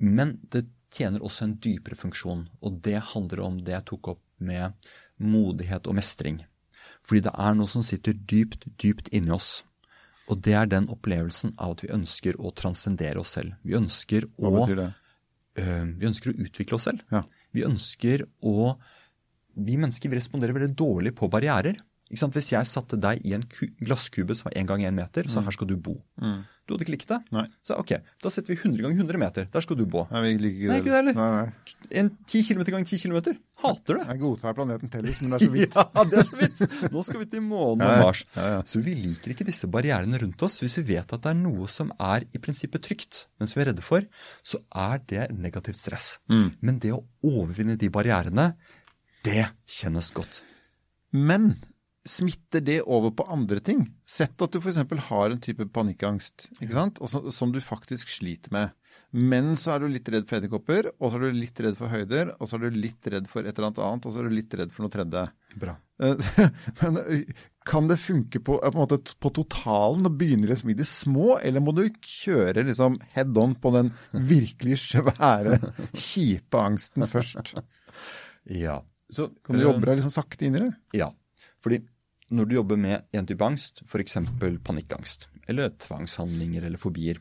Men 0.00 0.38
det 0.54 0.64
tjener 0.94 1.24
også 1.24 1.44
en 1.44 1.58
dypere 1.60 1.98
funksjon, 2.00 2.46
og 2.64 2.78
det 2.84 2.96
handler 3.12 3.44
om 3.44 3.58
det 3.64 3.74
jeg 3.76 3.88
tok 3.90 4.14
opp 4.14 4.22
med 4.40 4.88
modighet 5.20 5.88
og 5.90 5.98
mestring. 5.98 6.40
Fordi 7.04 7.24
det 7.26 7.34
er 7.36 7.56
noe 7.56 7.70
som 7.70 7.84
sitter 7.84 8.16
dypt, 8.16 8.66
dypt 8.80 9.10
inni 9.16 9.32
oss. 9.34 9.62
Og 10.28 10.40
det 10.44 10.54
er 10.56 10.68
den 10.68 10.88
opplevelsen 10.92 11.54
av 11.56 11.76
at 11.76 11.84
vi 11.84 11.92
ønsker 11.94 12.36
å 12.36 12.52
transcendere 12.56 13.20
oss 13.22 13.32
selv. 13.38 13.56
Vi 13.64 13.76
ønsker 13.78 14.28
å, 14.36 14.52
øh, 14.68 15.84
vi 15.96 16.08
ønsker 16.08 16.32
å 16.32 16.38
utvikle 16.44 16.76
oss 16.76 16.88
selv. 16.90 17.04
Ja. 17.12 17.24
Vi 17.52 17.64
ønsker 17.64 18.26
å 18.44 18.76
Vi 19.58 19.74
mennesker 19.74 20.06
vi 20.06 20.14
responderer 20.14 20.54
veldig 20.54 20.76
dårlig 20.78 21.10
på 21.18 21.26
barrierer. 21.26 21.80
Hvis 22.08 22.52
jeg 22.54 22.68
satte 22.68 22.96
deg 23.00 23.24
i 23.28 23.34
en 23.36 23.44
glasskube 23.84 24.36
som 24.36 24.48
var 24.48 24.56
én 24.56 24.68
gang 24.68 24.84
én 24.86 24.96
meter, 24.96 25.28
så 25.28 25.42
her 25.44 25.52
skal 25.52 25.68
du 25.68 25.76
bo. 25.76 25.98
Mm. 26.22 26.40
Du 26.68 26.74
hadde 26.74 26.84
ikke 26.84 26.92
likt 26.98 27.08
det. 27.08 27.16
Nei. 27.32 27.46
Så 27.64 27.78
ok, 27.80 27.94
da 28.20 28.30
setter 28.32 28.52
vi 28.52 28.58
100 28.58 28.82
ganger 28.84 28.98
100 29.00 29.20
meter. 29.20 29.46
Der 29.52 29.64
skal 29.64 29.76
du 29.78 29.86
bo. 29.88 30.02
Nei, 30.12 30.20
vi 30.26 30.32
liker 30.36 30.58
ikke 30.58 30.68
Nei, 30.68 30.78
ikke 30.82 30.90
det 30.90 30.98
heller. 30.98 31.14
Nei, 31.16 31.28
nei. 31.32 31.76
En 32.02 32.10
10 32.28 32.42
km 32.44 32.60
ganger 32.66 32.90
10 32.90 33.00
km. 33.06 33.38
Hater 33.62 33.96
det. 33.96 34.02
Jeg 34.10 34.20
godtar 34.20 34.56
planeten 34.58 34.92
Tellus, 34.92 35.22
men 35.22 35.32
det 35.32 35.38
er 35.38 35.46
så 35.46 35.54
vidt. 35.54 35.78
Ja, 35.98 36.04
det 36.10 36.18
er 36.20 36.28
så 36.28 36.40
vidt. 36.42 36.74
Nå 36.92 37.04
skal 37.06 37.22
vi 37.22 37.28
til 37.32 37.44
månen 37.46 37.86
og. 37.86 38.02
Mars. 38.02 38.20
Ja, 38.36 38.44
ja. 38.56 38.58
Så 38.68 38.82
vi 38.84 38.96
liker 38.98 39.32
ikke 39.32 39.48
disse 39.48 39.70
barrierene 39.72 40.20
rundt 40.20 40.44
oss. 40.44 40.58
Hvis 40.60 40.76
vi 40.82 40.84
vet 40.92 41.16
at 41.16 41.24
det 41.24 41.32
er 41.32 41.40
noe 41.40 41.70
som 41.72 41.94
er 41.96 42.28
i 42.28 42.42
prinsippet 42.44 42.84
trygt, 42.84 43.22
men 43.40 43.48
som 43.48 43.60
vi 43.60 43.64
er 43.64 43.72
redde 43.72 43.86
for, 43.88 44.04
så 44.44 44.60
er 44.68 45.00
det 45.08 45.30
negativt 45.40 45.80
stress. 45.80 46.10
Mm. 46.28 46.50
Men 46.60 46.84
det 46.84 46.92
å 46.96 47.00
overvinne 47.32 47.80
de 47.80 47.88
barrierene, 47.92 48.50
det 49.24 49.48
kjennes 49.64 50.12
godt. 50.12 50.42
Men 51.16 51.54
smitter 52.08 52.64
det 52.64 52.80
over 52.82 53.12
på 53.14 53.26
andre 53.30 53.60
ting? 53.64 53.86
Sett 54.08 54.40
at 54.42 54.54
du 54.54 54.60
f.eks. 54.60 54.80
har 55.08 55.30
en 55.30 55.40
type 55.44 55.66
panikkangst 55.74 56.50
ikke 56.58 56.74
sant? 56.74 57.00
Og 57.02 57.12
så, 57.12 57.22
som 57.34 57.52
du 57.54 57.60
faktisk 57.64 58.10
sliter 58.10 58.54
med. 58.54 58.76
Men 59.10 59.54
så 59.56 59.72
er 59.74 59.84
du 59.84 59.88
litt 59.88 60.08
redd 60.12 60.26
for 60.28 60.36
edderkopper, 60.36 60.90
og 60.98 61.10
så 61.10 61.18
er 61.18 61.28
du 61.28 61.38
litt 61.38 61.60
redd 61.64 61.76
for 61.78 61.88
høyder, 61.88 62.34
og 62.36 62.48
så 62.48 62.58
er 62.58 62.66
du 62.66 62.80
litt 62.82 63.08
redd 63.08 63.28
for 63.30 63.46
et 63.46 63.54
eller 63.54 63.70
annet 63.70 63.80
annet, 63.86 64.08
og 64.08 64.12
så 64.12 64.20
er 64.20 64.28
du 64.28 64.34
litt 64.36 64.56
redd 64.60 64.74
for 64.74 64.84
noe 64.84 64.92
tredje. 64.92 65.22
Bra. 65.62 65.76
Eh, 66.04 66.26
Men 66.82 66.98
eh, 67.00 67.46
kan 67.68 67.88
det 67.88 67.96
funke 68.02 68.42
på, 68.44 68.58
eh, 68.60 68.68
på, 68.68 68.76
en 68.76 68.84
måte, 68.84 69.16
på 69.16 69.32
totalen 69.38 70.10
og 70.10 70.18
begynne 70.20 70.50
liksom 70.50 70.74
i 70.74 70.76
det 70.76 70.88
små, 70.90 71.38
eller 71.40 71.64
må 71.64 71.72
du 71.76 71.86
kjøre 72.04 72.66
liksom 72.68 72.98
head 73.14 73.40
on 73.40 73.56
på 73.56 73.72
den 73.78 73.92
virkelig 74.12 74.80
svære, 74.84 75.56
kjipe 76.08 76.60
angsten 76.60 77.08
først? 77.08 77.54
Ja. 78.44 78.82
Så, 79.08 79.30
Kan 79.40 79.56
du 79.56 79.64
jobbe 79.64 79.88
deg 79.88 80.02
liksom 80.02 80.12
sakte 80.12 80.44
inn 80.44 80.58
i 80.58 80.66
det? 80.66 80.72
Ja. 81.00 81.08
Fordi 81.64 81.80
når 82.34 82.48
du 82.48 82.54
jobber 82.58 82.80
med 82.80 83.06
en 83.16 83.28
type 83.28 83.44
angst, 83.44 83.82
f.eks. 83.88 84.18
panikkangst, 84.64 85.28
eller 85.48 85.72
tvangshandlinger 85.80 86.66
eller 86.68 86.80
fobier, 86.80 87.20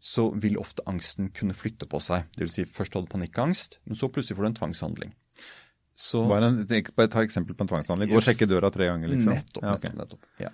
så 0.00 0.28
vil 0.38 0.58
ofte 0.60 0.84
angsten 0.86 1.32
kunne 1.34 1.56
flytte 1.56 1.88
på 1.90 2.00
seg. 2.02 2.28
Det 2.36 2.46
vil 2.46 2.52
si, 2.52 2.66
først 2.70 2.94
hadde 2.94 3.08
du 3.08 3.14
panikkangst, 3.16 3.80
men 3.88 3.98
så 3.98 4.10
plutselig 4.12 4.38
får 4.38 4.46
du 4.46 4.50
en 4.52 4.60
tvangshandling. 4.60 5.16
Så 5.98 6.22
Bare, 6.30 6.52
en, 6.52 6.60
bare 6.94 7.10
ta 7.10 7.24
eksempel 7.26 7.56
på 7.58 7.66
en 7.66 7.72
tvangshandling. 7.72 8.12
Gå 8.12 8.20
og 8.20 8.26
sjekke 8.28 8.46
døra 8.46 8.70
tre 8.70 8.86
ganger, 8.86 9.10
liksom. 9.10 9.34
Nettopp. 9.34 9.64
Ja, 9.64 9.74
okay. 9.74 9.90
nettopp, 9.98 10.22
nettopp. 10.22 10.44
Ja. 10.44 10.52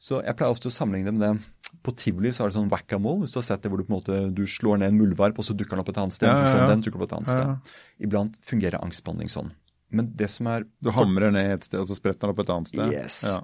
Så 0.00 0.22
jeg 0.22 0.38
pleier 0.38 0.54
ofte 0.54 0.70
å 0.70 0.72
sammenligne 0.72 1.10
det 1.10 1.18
med 1.18 1.26
det. 1.26 1.72
På 1.84 1.92
tivoli 1.92 2.30
så 2.32 2.46
er 2.46 2.50
det 2.50 2.56
sånn 2.56 2.70
whack-a-mole, 2.72 3.26
hvis 3.26 3.34
du 3.34 3.40
har 3.42 3.44
sett 3.50 3.64
det 3.66 3.68
hvor 3.68 3.82
du 3.82 3.84
på 3.84 3.92
en 3.92 3.98
måte 3.98 4.20
du 4.32 4.44
slår 4.48 4.80
ned 4.80 4.94
en 4.94 5.00
muldvarp, 5.02 5.36
og 5.36 5.44
så 5.44 5.56
dukker 5.58 5.76
den 5.76 5.82
opp 5.82 5.90
et 5.92 6.00
annet 6.00 6.16
sted. 6.16 6.30
Ja, 6.30 6.46
ja, 6.46 6.62
ja. 6.62 6.68
den, 6.70 6.84
dukker 6.86 7.02
opp 7.02 7.10
et 7.10 7.16
annet 7.18 7.32
sted. 7.34 7.74
Iblant 8.08 8.38
fungerer 8.48 8.80
angstbehandling 8.80 9.28
sånn. 9.32 9.52
Men 9.90 10.10
det 10.20 10.28
som 10.30 10.48
er 10.52 10.66
Du 10.84 10.90
hamrer 10.92 11.32
ned 11.32 11.52
et 11.54 11.64
sted, 11.64 11.80
og 11.80 11.88
så 11.88 11.96
spretter 11.96 12.26
den 12.26 12.34
opp 12.34 12.42
et 12.42 12.50
annet 12.52 12.68
sted. 12.68 12.92
Yes. 12.92 13.22
Ja. 13.24 13.38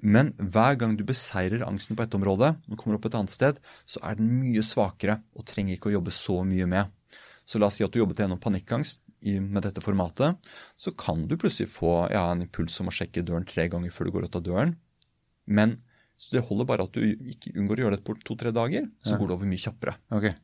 Men 0.00 0.30
hver 0.38 0.76
gang 0.78 0.94
du 0.96 1.02
beseirer 1.06 1.64
angsten 1.66 1.98
på 1.98 2.04
et 2.06 2.14
område, 2.14 2.52
og 2.70 2.78
kommer 2.78 2.98
opp 2.98 3.08
et 3.08 3.16
annet 3.18 3.34
sted, 3.34 3.58
så 3.86 4.02
er 4.06 4.20
den 4.20 4.30
mye 4.38 4.62
svakere 4.62 5.18
og 5.34 5.46
trenger 5.50 5.74
ikke 5.74 5.90
å 5.90 5.96
jobbe 5.98 6.14
så 6.14 6.44
mye 6.46 6.68
med. 6.70 6.94
Så 7.48 7.58
la 7.58 7.66
oss 7.66 7.80
si 7.80 7.84
at 7.86 7.90
du 7.90 7.98
jobbet 7.98 8.22
gjennom 8.22 8.38
panikkangst 8.38 9.00
i, 9.26 9.38
med 9.42 9.64
dette 9.66 9.82
formatet, 9.82 10.38
så 10.78 10.92
kan 10.94 11.26
du 11.26 11.34
plutselig 11.40 11.70
få 11.72 12.06
ja, 12.12 12.28
en 12.30 12.44
impuls 12.46 12.78
om 12.80 12.92
å 12.92 12.94
sjekke 12.94 13.24
døren 13.26 13.48
tre 13.48 13.66
ganger 13.72 13.90
før 13.90 14.06
du 14.06 14.14
går 14.14 14.28
ut 14.28 14.38
av 14.38 14.44
døren. 14.46 14.76
Men 15.50 15.80
så 16.18 16.34
det 16.34 16.44
holder 16.48 16.66
bare 16.66 16.84
at 16.86 16.94
du 16.94 17.02
ikke 17.30 17.54
unngår 17.54 17.78
å 17.78 17.84
gjøre 17.86 17.96
det 17.98 18.04
på 18.06 18.14
to-tre 18.26 18.50
dager, 18.54 18.88
så 19.02 19.14
Ja. 19.14 19.18
går 19.18 19.28
det 19.28 19.34
over 19.36 19.46
mye 19.46 19.62
kjappere. 19.62 19.94
Okay. 20.10 20.34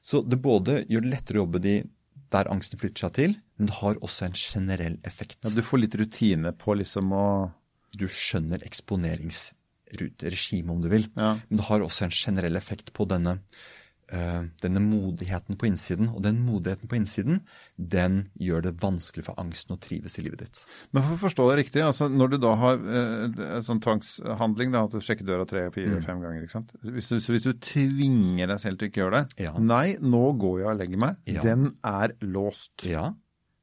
Så 0.00 0.22
det 0.24 0.40
både 0.40 0.84
gjør 0.88 1.04
det 1.04 1.10
lettere 1.12 1.36
å 1.36 1.44
jobbe 1.44 1.60
de 1.60 1.74
der 2.34 2.50
angsten 2.52 2.80
flytter 2.80 3.06
seg 3.06 3.12
til, 3.16 3.36
men 3.58 3.70
det 3.70 3.76
har 3.80 3.94
også 4.04 4.22
en 4.28 4.38
generell 4.38 4.96
effekt. 5.08 5.40
Ja, 5.44 5.54
du 5.56 5.62
får 5.64 5.78
litt 5.84 5.96
rutine 6.00 6.50
på 6.56 6.70
liksom 6.78 7.06
å 7.16 7.28
Du 7.98 8.04
skjønner 8.04 8.60
eksponeringsregimet, 8.68 10.70
om 10.70 10.82
du 10.84 10.90
vil. 10.92 11.06
Ja. 11.16 11.40
Men 11.48 11.56
det 11.56 11.64
har 11.70 11.80
også 11.80 12.04
en 12.04 12.12
generell 12.12 12.56
effekt 12.60 12.92
på 12.92 13.06
denne, 13.08 13.38
denne 14.08 14.80
modigheten 14.80 15.56
på 15.60 15.66
innsiden. 15.68 16.08
Og 16.14 16.22
den 16.24 16.38
modigheten 16.46 16.88
på 16.88 16.96
innsiden, 16.96 17.42
den 17.76 18.30
gjør 18.40 18.62
det 18.68 18.72
vanskelig 18.80 19.24
for 19.26 19.34
angsten 19.38 19.76
å 19.76 19.80
trives 19.80 20.16
i 20.18 20.22
livet 20.24 20.38
ditt. 20.46 20.62
Men 20.92 21.02
for 21.04 21.16
å 21.18 21.20
forstå 21.26 21.48
det 21.50 21.58
riktig, 21.60 21.82
altså 21.84 22.08
når 22.08 22.30
du 22.32 22.38
da 22.40 22.54
har 22.56 22.78
eh, 22.80 23.24
en 23.58 23.66
sånn 23.66 23.82
tvangshandling, 23.84 24.72
da, 24.72 24.84
at 24.88 24.96
du 24.96 25.00
sjekker 25.04 25.28
døra 25.28 25.46
tre, 25.48 25.66
fire, 25.74 25.98
Mm. 25.98 26.04
fem 26.04 26.20
ganger, 26.24 26.42
ikke 26.46 26.56
sant? 26.56 26.72
Hvis 26.82 27.08
du, 27.12 27.18
så 27.20 27.32
hvis 27.36 27.44
du 27.48 27.52
tvinger 27.52 28.46
deg 28.48 28.60
selv 28.60 28.78
til 28.78 28.88
å 28.88 28.90
ikke 28.92 29.02
gjøre 29.04 29.20
det 29.28 29.44
Ja. 29.44 29.52
Nei, 29.58 29.96
nå 30.00 30.24
går 30.40 30.60
jeg 30.62 30.68
og 30.72 30.78
legger 30.80 30.98
meg. 31.04 31.16
Ja. 31.26 31.42
Den 31.42 31.74
er 31.84 32.14
låst. 32.22 32.84
Ja, 32.88 33.12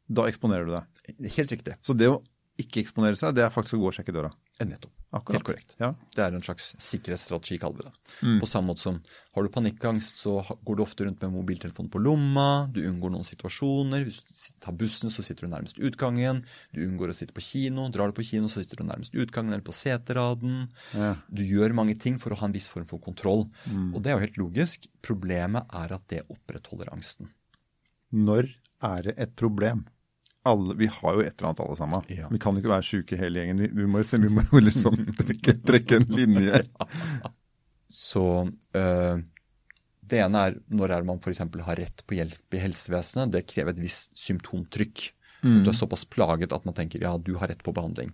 Da 0.07 0.27
eksponerer 0.29 0.65
du 0.67 0.71
deg. 0.77 1.31
helt 1.35 1.49
riktig. 1.51 1.73
Så 1.81 1.95
det 1.97 2.07
å 2.11 2.21
ikke 2.61 2.79
eksponere 2.85 3.17
seg, 3.19 3.33
det 3.35 3.43
er 3.43 3.51
faktisk 3.51 3.75
å 3.75 3.81
gå 3.81 3.89
og 3.89 3.95
sjekke 3.97 4.13
døra. 4.15 4.29
Eh, 4.59 4.67
Nettopp. 4.67 4.93
Akkurat. 5.15 5.37
Helt 5.37 5.47
korrekt. 5.47 5.73
Ja. 5.79 5.89
Det 6.15 6.23
er 6.23 6.35
en 6.35 6.43
slags 6.43 6.69
sikkerhetsstrategi, 6.83 7.57
kaller 7.59 7.79
vi 7.79 7.85
det. 7.87 7.93
Mm. 8.27 8.39
På 8.41 8.47
samme 8.47 8.71
måte 8.71 8.83
som 8.83 8.97
har 9.35 9.45
du 9.45 9.51
panikkangst, 9.51 10.19
så 10.19 10.37
går 10.67 10.75
du 10.75 10.83
ofte 10.83 11.07
rundt 11.07 11.23
med 11.23 11.33
mobiltelefonen 11.35 11.91
på 11.91 12.01
lomma, 12.03 12.67
du 12.75 12.81
unngår 12.83 13.13
noen 13.13 13.27
situasjoner. 13.27 14.03
Hvis 14.07 14.19
du 14.23 14.57
tar 14.63 14.75
bussen, 14.79 15.11
så 15.11 15.23
sitter 15.23 15.47
du 15.47 15.53
nærmest 15.53 15.79
utgangen. 15.79 16.43
Du 16.75 16.83
unngår 16.83 17.11
å 17.11 17.17
sitte 17.17 17.35
på 17.35 17.43
kino. 17.43 17.87
Drar 17.95 18.11
du 18.11 18.17
på 18.17 18.27
kino, 18.27 18.51
så 18.51 18.63
sitter 18.63 18.83
du 18.83 18.87
nærmest 18.87 19.15
utgangen 19.15 19.55
eller 19.55 19.67
på 19.67 19.75
seteraden. 19.75 20.69
Ja. 20.95 21.15
Du 21.31 21.43
gjør 21.47 21.75
mange 21.75 21.95
ting 21.99 22.19
for 22.23 22.35
å 22.35 22.39
ha 22.39 22.49
en 22.49 22.55
viss 22.55 22.67
form 22.71 22.87
for 22.87 23.03
kontroll. 23.03 23.47
Mm. 23.67 23.93
Og 23.93 24.03
det 24.03 24.11
er 24.11 24.19
jo 24.19 24.27
helt 24.27 24.43
logisk. 24.45 24.87
Problemet 25.03 25.75
er 25.75 25.95
at 25.95 26.07
det 26.11 26.25
opprettholder 26.27 26.91
angsten. 26.95 27.31
Når 28.15 28.51
er 28.83 29.09
det 29.09 29.19
et 29.19 29.35
problem? 29.39 29.87
Alle, 30.45 30.75
vi 30.79 30.87
har 30.91 31.15
jo 31.17 31.23
et 31.25 31.33
eller 31.33 31.49
annet 31.51 31.61
alle 31.65 31.77
sammen. 31.79 32.05
Ja. 32.13 32.27
Vi 32.31 32.39
kan 32.41 32.55
jo 32.55 32.61
ikke 32.63 32.73
være 32.73 32.85
syke 32.87 33.17
hele 33.19 33.41
gjengen. 33.41 33.61
Vi, 33.63 33.69
vi 33.81 33.87
må 33.89 34.01
jo 34.01 34.07
se, 34.09 34.19
vi 34.21 34.29
må 34.33 34.43
jo 34.51 34.61
liksom 34.63 34.97
trekke, 35.21 35.57
trekke 35.65 35.99
en 36.01 36.07
linje. 36.19 36.61
Så 37.95 38.23
øh, 38.75 39.17
det 40.05 40.19
ene 40.21 40.41
er 40.49 40.55
når 40.69 40.93
er 40.95 41.05
man 41.07 41.19
f.eks. 41.21 41.41
har 41.67 41.79
rett 41.81 42.03
på 42.07 42.17
hjelp 42.17 42.57
i 42.57 42.61
helsevesenet. 42.63 43.33
Det 43.33 43.45
krever 43.49 43.75
et 43.75 43.83
visst 43.83 44.13
symptomtrykk. 44.19 45.07
Mm. 45.45 45.59
At 45.59 45.65
du 45.67 45.69
er 45.69 45.77
såpass 45.77 46.05
plaget 46.09 46.53
at 46.55 46.65
man 46.65 46.73
tenker 46.77 47.03
ja, 47.03 47.13
du 47.21 47.35
har 47.37 47.51
rett 47.51 47.61
på 47.65 47.73
behandling. 47.75 48.11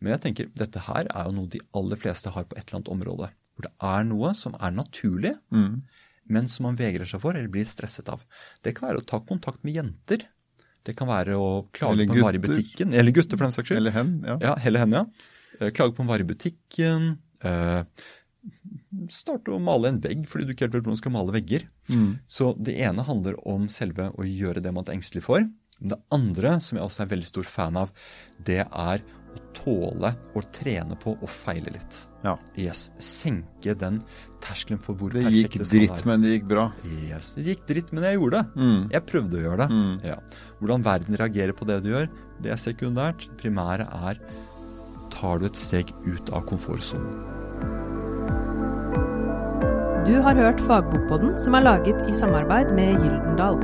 Men 0.00 0.12
jeg 0.14 0.24
tenker 0.26 0.50
dette 0.56 0.82
her 0.88 1.08
er 1.08 1.28
jo 1.30 1.36
noe 1.38 1.48
de 1.52 1.62
aller 1.76 2.00
fleste 2.00 2.32
har 2.34 2.44
på 2.48 2.58
et 2.58 2.66
eller 2.66 2.80
annet 2.82 2.92
område. 2.92 3.30
Hvor 3.54 3.68
det 3.68 3.72
er 3.88 4.08
noe 4.08 4.32
som 4.36 4.56
er 4.60 4.74
naturlig, 4.74 5.36
Mm. 5.54 5.82
men 6.26 6.48
som 6.48 6.64
man 6.66 6.76
vegrer 6.76 7.06
seg 7.08 7.20
for 7.22 7.36
eller 7.36 7.52
blir 7.52 7.64
stresset 7.68 8.08
av. 8.12 8.24
Det 8.64 8.74
kan 8.76 8.88
være 8.90 9.00
å 9.02 9.06
ta 9.08 9.20
kontakt 9.24 9.62
med 9.64 9.76
jenter. 9.78 10.24
Det 10.84 10.96
kan 10.98 11.08
være 11.08 11.36
å 11.40 11.46
klage 11.72 11.96
Eller 11.96 12.10
på 12.10 12.18
en 12.18 12.26
vare 12.26 12.40
i 12.40 12.42
butikken. 12.44 12.92
Eller 12.92 13.14
gutter, 13.16 13.38
for 13.38 13.46
den 13.46 13.54
saks 13.54 13.70
skyld. 13.70 13.80
Eller 13.80 13.94
hen. 13.96 14.12
Ja. 14.26 14.36
Ja, 14.42 14.52
hele 14.64 14.82
henne, 14.82 15.04
ja. 15.04 15.30
Eh, 15.60 15.70
Klage 15.72 15.96
på 15.96 16.04
en 16.04 16.10
vare 16.10 16.26
i 16.26 16.28
butikken. 16.28 17.14
Eh, 17.44 18.06
starte 19.10 19.54
å 19.54 19.60
male 19.62 19.90
en 19.90 20.00
vegg 20.04 20.26
fordi 20.28 20.46
du 20.46 20.52
ikke 20.54 20.66
helt 20.66 20.76
vet 20.76 20.84
hvordan 20.84 20.98
du 20.98 21.02
skal 21.02 21.14
male 21.14 21.34
vegger. 21.34 21.66
Mm. 21.88 22.10
Så 22.30 22.52
det 22.60 22.76
ene 22.84 23.06
handler 23.06 23.38
om 23.48 23.68
selve 23.72 24.10
å 24.12 24.26
gjøre 24.28 24.62
det 24.64 24.72
man 24.76 24.86
er 24.86 24.98
engstelig 24.98 25.24
for. 25.26 25.46
Det 25.80 25.98
andre, 26.14 26.58
som 26.62 26.78
jeg 26.78 26.86
også 26.86 27.04
er 27.04 27.12
veldig 27.14 27.28
stor 27.28 27.48
fan 27.50 27.80
av, 27.80 27.90
det 28.46 28.62
er 28.62 29.04
tåle 29.64 30.14
å 30.36 30.42
trene 30.52 30.96
på 31.00 31.16
å 31.16 31.26
feile 31.30 31.72
litt. 31.74 32.06
ja. 32.24 32.36
Yes, 32.56 32.90
Senke 32.98 33.74
den 33.78 34.02
terskelen 34.44 34.78
for 34.80 34.94
hvor 34.94 35.10
Det 35.10 35.24
perfekt 35.24 35.36
gikk 35.40 35.58
det 35.58 35.66
skal 35.66 35.78
dritt, 35.80 35.90
være. 35.90 36.06
men 36.06 36.22
det 36.22 36.32
gikk 36.34 36.48
bra. 36.48 36.64
Yes, 37.08 37.32
det 37.34 37.44
gikk 37.48 37.66
dritt, 37.66 37.92
men 37.92 38.04
jeg 38.04 38.18
gjorde 38.18 38.40
det. 38.42 38.60
Mm. 38.60 38.88
Jeg 38.92 39.06
prøvde 39.08 39.38
å 39.38 39.44
gjøre 39.46 39.58
det. 39.64 39.68
Mm. 39.72 39.94
Ja. 40.04 40.16
Hvordan 40.60 40.84
verden 40.84 41.16
reagerer 41.16 41.52
på 41.56 41.64
det 41.68 41.82
du 41.82 41.90
gjør, 41.94 42.08
det 42.44 42.52
er 42.52 42.60
sekundært. 42.60 43.28
Primæret 43.40 43.88
er 44.10 44.20
tar 45.14 45.38
du 45.38 45.46
et 45.46 45.56
steg 45.56 45.92
ut 46.04 46.30
av 46.34 46.44
komfortsonen. 46.48 47.32
Du 50.04 50.12
har 50.20 50.36
hørt 50.36 50.60
Fagbokpodden, 50.60 51.38
som 51.40 51.54
er 51.56 51.64
laget 51.64 52.02
i 52.08 52.12
samarbeid 52.12 52.74
med 52.76 52.98
Gyldendal. 53.00 53.56